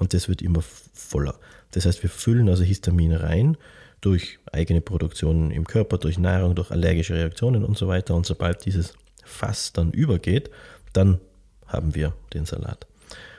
und 0.02 0.14
das 0.14 0.28
wird 0.28 0.42
immer 0.42 0.62
voller. 0.92 1.38
Das 1.70 1.86
heißt, 1.86 2.02
wir 2.02 2.10
füllen 2.10 2.48
also 2.48 2.64
Histamin 2.64 3.12
rein 3.12 3.56
durch 4.00 4.40
eigene 4.50 4.80
Produktionen 4.80 5.52
im 5.52 5.64
Körper, 5.64 5.96
durch 5.96 6.18
Nahrung, 6.18 6.56
durch 6.56 6.72
allergische 6.72 7.14
Reaktionen 7.14 7.64
und 7.64 7.78
so 7.78 7.86
weiter. 7.86 8.16
Und 8.16 8.26
sobald 8.26 8.64
dieses 8.64 8.94
Fass 9.24 9.72
dann 9.72 9.92
übergeht, 9.92 10.50
dann 10.92 11.20
haben 11.68 11.94
wir 11.94 12.14
den 12.34 12.46
Salat. 12.46 12.88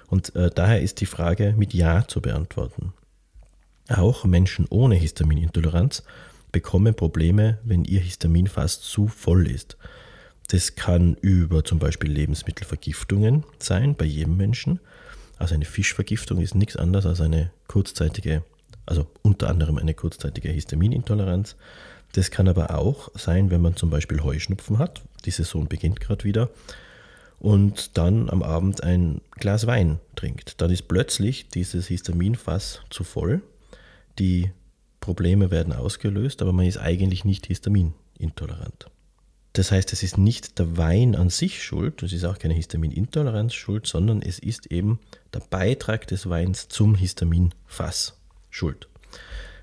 Und 0.08 0.34
äh, 0.38 0.50
daher 0.56 0.82
ist 0.82 1.02
die 1.02 1.06
Frage 1.06 1.54
mit 1.58 1.74
Ja 1.74 2.08
zu 2.08 2.22
beantworten. 2.22 2.94
Auch 3.90 4.24
Menschen 4.24 4.66
ohne 4.70 4.96
Histaminintoleranz 4.96 6.04
bekommen 6.54 6.96
Probleme, 6.96 7.60
wenn 7.66 7.84
ihr 7.84 8.00
Histaminfass 8.00 8.80
zu 8.80 9.10
voll 9.10 9.48
ist. 9.48 9.76
Das 10.48 10.76
kann 10.76 11.16
über 11.16 11.66
zum 11.66 11.80
Beispiel 11.80 12.10
Lebensmittelvergiftungen 12.10 13.44
sein, 13.60 13.96
bei 13.96 14.06
jedem 14.06 14.38
Menschen. 14.38 14.80
Also 15.44 15.56
eine 15.56 15.66
Fischvergiftung 15.66 16.40
ist 16.40 16.56
nichts 16.56 16.76
anderes 16.76 17.06
als 17.06 17.22
eine 17.22 17.52
kurzzeitige, 17.68 18.44
also 18.86 19.08
unter 19.22 19.50
anderem 19.50 19.78
eine 19.78 19.94
kurzzeitige 19.94 20.50
Histaminintoleranz. 20.50 21.56
Das 22.14 22.32
kann 22.32 22.48
aber 22.48 22.78
auch 22.78 23.12
sein, 23.16 23.52
wenn 23.52 23.62
man 23.62 23.76
zum 23.76 23.90
Beispiel 23.90 24.24
Heuschnupfen 24.24 24.80
hat. 24.80 25.02
Die 25.26 25.32
Saison 25.32 25.68
beginnt 25.68 26.00
gerade 26.00 26.24
wieder. 26.24 26.50
Und 27.40 27.98
dann 27.98 28.30
am 28.30 28.42
Abend 28.42 28.84
ein 28.84 29.22
Glas 29.32 29.68
Wein 29.68 30.00
trinkt. 30.16 30.62
Dann 30.62 30.72
ist 30.72 30.88
plötzlich 30.88 31.50
dieses 31.50 31.88
Histaminfass 31.88 32.82
zu 32.90 33.04
voll 33.04 33.42
die 34.20 34.52
Probleme 35.00 35.52
werden 35.52 35.74
ausgelöst, 35.74 36.42
aber 36.42 36.54
man 36.54 36.66
ist 36.66 36.78
eigentlich 36.78 37.26
nicht 37.26 37.48
histaminintolerant. 37.48 38.90
Das 39.54 39.72
heißt, 39.72 39.94
es 39.94 40.02
ist 40.02 40.18
nicht 40.18 40.58
der 40.58 40.78
Wein 40.78 41.16
an 41.16 41.30
sich 41.30 41.64
schuld, 41.64 42.02
es 42.02 42.12
ist 42.12 42.26
auch 42.26 42.40
keine 42.40 42.56
Histaminintoleranz 42.56 43.54
schuld, 43.54 43.86
sondern 43.86 44.24
es 44.24 44.40
ist 44.40 44.68
eben 44.68 45.00
der 45.32 45.42
Beitrag 45.42 46.08
des 46.08 46.28
Weins 46.28 46.68
zum 46.70 46.96
Histaminfass 46.96 48.18
schuld. 48.50 48.88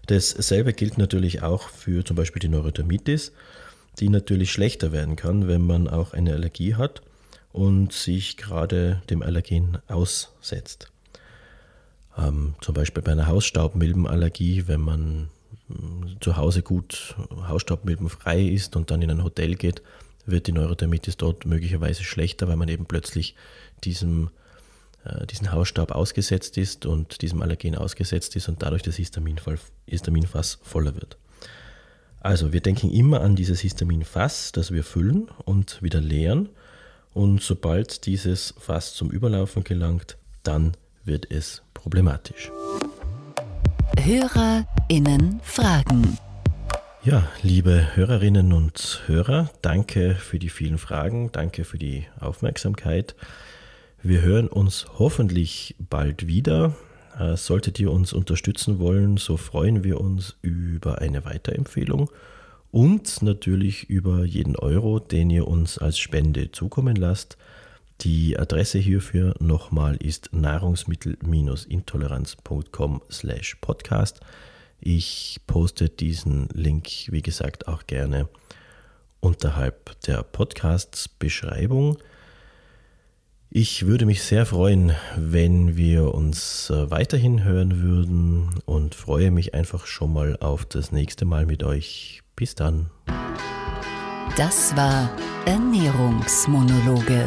Dasselbe 0.07 0.73
gilt 0.73 0.97
natürlich 0.97 1.43
auch 1.43 1.69
für 1.69 2.05
zum 2.05 2.17
Beispiel 2.17 2.41
die 2.41 2.49
Neurodermitis, 2.49 3.33
die 3.99 4.09
natürlich 4.09 4.53
schlechter 4.53 4.93
werden 4.93 5.17
kann, 5.17 5.49
wenn 5.49 5.67
man 5.67 5.89
auch 5.89 6.13
eine 6.13 6.33
Allergie 6.35 6.77
hat 6.77 7.03
und 7.53 7.93
sich 7.93 8.37
gerade 8.37 9.03
dem 9.11 9.23
Allergen 9.23 9.79
aussetzt. 9.89 10.91
Ähm, 12.17 12.55
zum 12.61 12.75
Beispiel 12.75 13.03
bei 13.03 13.13
einer 13.13 13.27
Hausstaubmilbenallergie, 13.27 14.69
wenn 14.69 14.81
man 14.81 15.31
zu 16.21 16.37
Hause 16.37 16.63
gut 16.63 17.17
hausstaubmilbenfrei 17.49 18.43
ist 18.43 18.77
und 18.77 18.91
dann 18.91 19.03
in 19.03 19.11
ein 19.11 19.25
Hotel 19.25 19.55
geht, 19.55 19.83
wird 20.27 20.47
die 20.47 20.53
Neurodermitis 20.53 21.17
dort 21.17 21.47
möglicherweise 21.47 22.05
schlechter, 22.05 22.49
weil 22.49 22.57
man 22.57 22.69
eben 22.69 22.87
plötzlich 22.87 23.35
diesem, 23.85 24.31
äh, 25.05 25.27
diesen 25.27 25.53
Hausstaub 25.53 25.93
ausgesetzt 25.93 26.59
ist 26.59 26.87
und 26.87 27.23
diesem 27.23 27.43
Allergen 27.43 27.77
ausgesetzt 27.77 28.37
ist 28.37 28.49
und 28.49 28.63
dadurch 28.63 28.83
das 28.83 28.97
Histaminfass 28.97 30.59
voller 30.63 30.95
wird. 30.95 31.17
Also 32.21 32.53
wir 32.53 32.61
denken 32.61 32.91
immer 32.91 33.23
an 33.23 33.35
dieses 33.35 33.61
Histaminfass, 33.61 34.53
das 34.53 34.73
wir 34.73 34.85
füllen 34.85 35.29
und 35.45 35.83
wieder 35.83 36.01
leeren. 36.01 36.51
Und 37.13 37.43
sobald 37.43 38.07
dieses 38.07 38.55
Fass 38.59 38.95
zum 38.95 39.11
Überlaufen 39.11 39.65
gelangt, 39.65 40.17
dann 40.43 40.77
wird 41.05 41.31
es 41.31 41.63
problematisch. 41.73 42.53
HörerInnen 44.05 45.41
Fragen. 45.43 46.17
Ja, 47.05 47.29
liebe 47.43 47.95
Hörerinnen 47.95 48.53
und 48.55 49.03
Hörer, 49.07 49.51
danke 49.61 50.15
für 50.15 50.39
die 50.39 50.49
vielen 50.49 50.79
Fragen, 50.79 51.31
danke 51.33 51.65
für 51.65 51.79
die 51.79 52.07
Aufmerksamkeit. 52.19 53.15
Wir 54.03 54.23
hören 54.23 54.49
uns 54.49 54.87
hoffentlich 54.99 55.77
bald 55.79 56.27
wieder. 56.27 56.75
Äh, 57.19 57.37
solltet 57.37 57.79
ihr 57.79 57.93
uns 57.93 58.15
unterstützen 58.15 58.79
wollen, 58.79 59.19
so 59.19 59.37
freuen 59.37 59.85
wir 59.85 60.01
uns 60.01 60.37
über 60.41 60.99
eine 61.01 61.27
Weiterempfehlung 61.27 62.11
und 62.71 63.21
natürlich 63.23 63.91
über 63.91 64.25
jeden 64.25 64.57
Euro, 64.57 64.99
den 64.99 65.29
ihr 65.29 65.47
uns 65.47 65.77
als 65.77 65.99
Spende 65.99 66.53
zukommen 66.53 66.97
lasst. 66.97 67.37
Die 68.03 68.39
Adresse 68.39 68.79
hierfür 68.79 69.35
nochmal 69.41 69.97
ist 69.97 70.31
nahrungsmittel-intoleranz.com 70.33 73.03
slash 73.11 73.57
podcast. 73.61 74.21
Ich 74.81 75.41
poste 75.47 75.91
diesen 75.91 76.49
Link, 76.55 76.89
wie 77.09 77.21
gesagt, 77.21 77.69
auch 77.69 77.87
gerne 77.87 78.27
unterhalb 79.21 80.01
der 80.03 80.23
Podcasts-Beschreibung. 80.23 81.99
Ich 83.51 83.85
würde 83.85 84.07
mich 84.07 84.23
sehr 84.23 84.47
freuen, 84.47 84.95
wenn 85.17 85.77
wir 85.77 86.15
uns 86.15 86.71
äh, 86.71 86.91
weiterhin 86.91 87.45
hören 87.45 87.83
würden 87.83 88.49
und 88.65 88.95
freue 88.95 89.31
mich 89.31 89.53
einfach 89.55 89.85
schon 89.87 90.15
mal 90.15 90.39
auf 90.39 90.65
das 90.65 90.91
nächste 90.93 91.27
Mal 91.27 91.45
mit 91.45 91.63
euch. 91.65 92.23
Bis 92.35 92.55
dann. 92.55 92.89
Das 94.37 94.75
war 94.77 95.11
Ernährungsmonologe. 95.45 97.27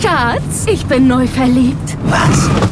Schatz, 0.00 0.66
ich 0.66 0.86
bin 0.86 1.08
neu 1.08 1.26
verliebt. 1.26 1.98
Was? 2.04 2.71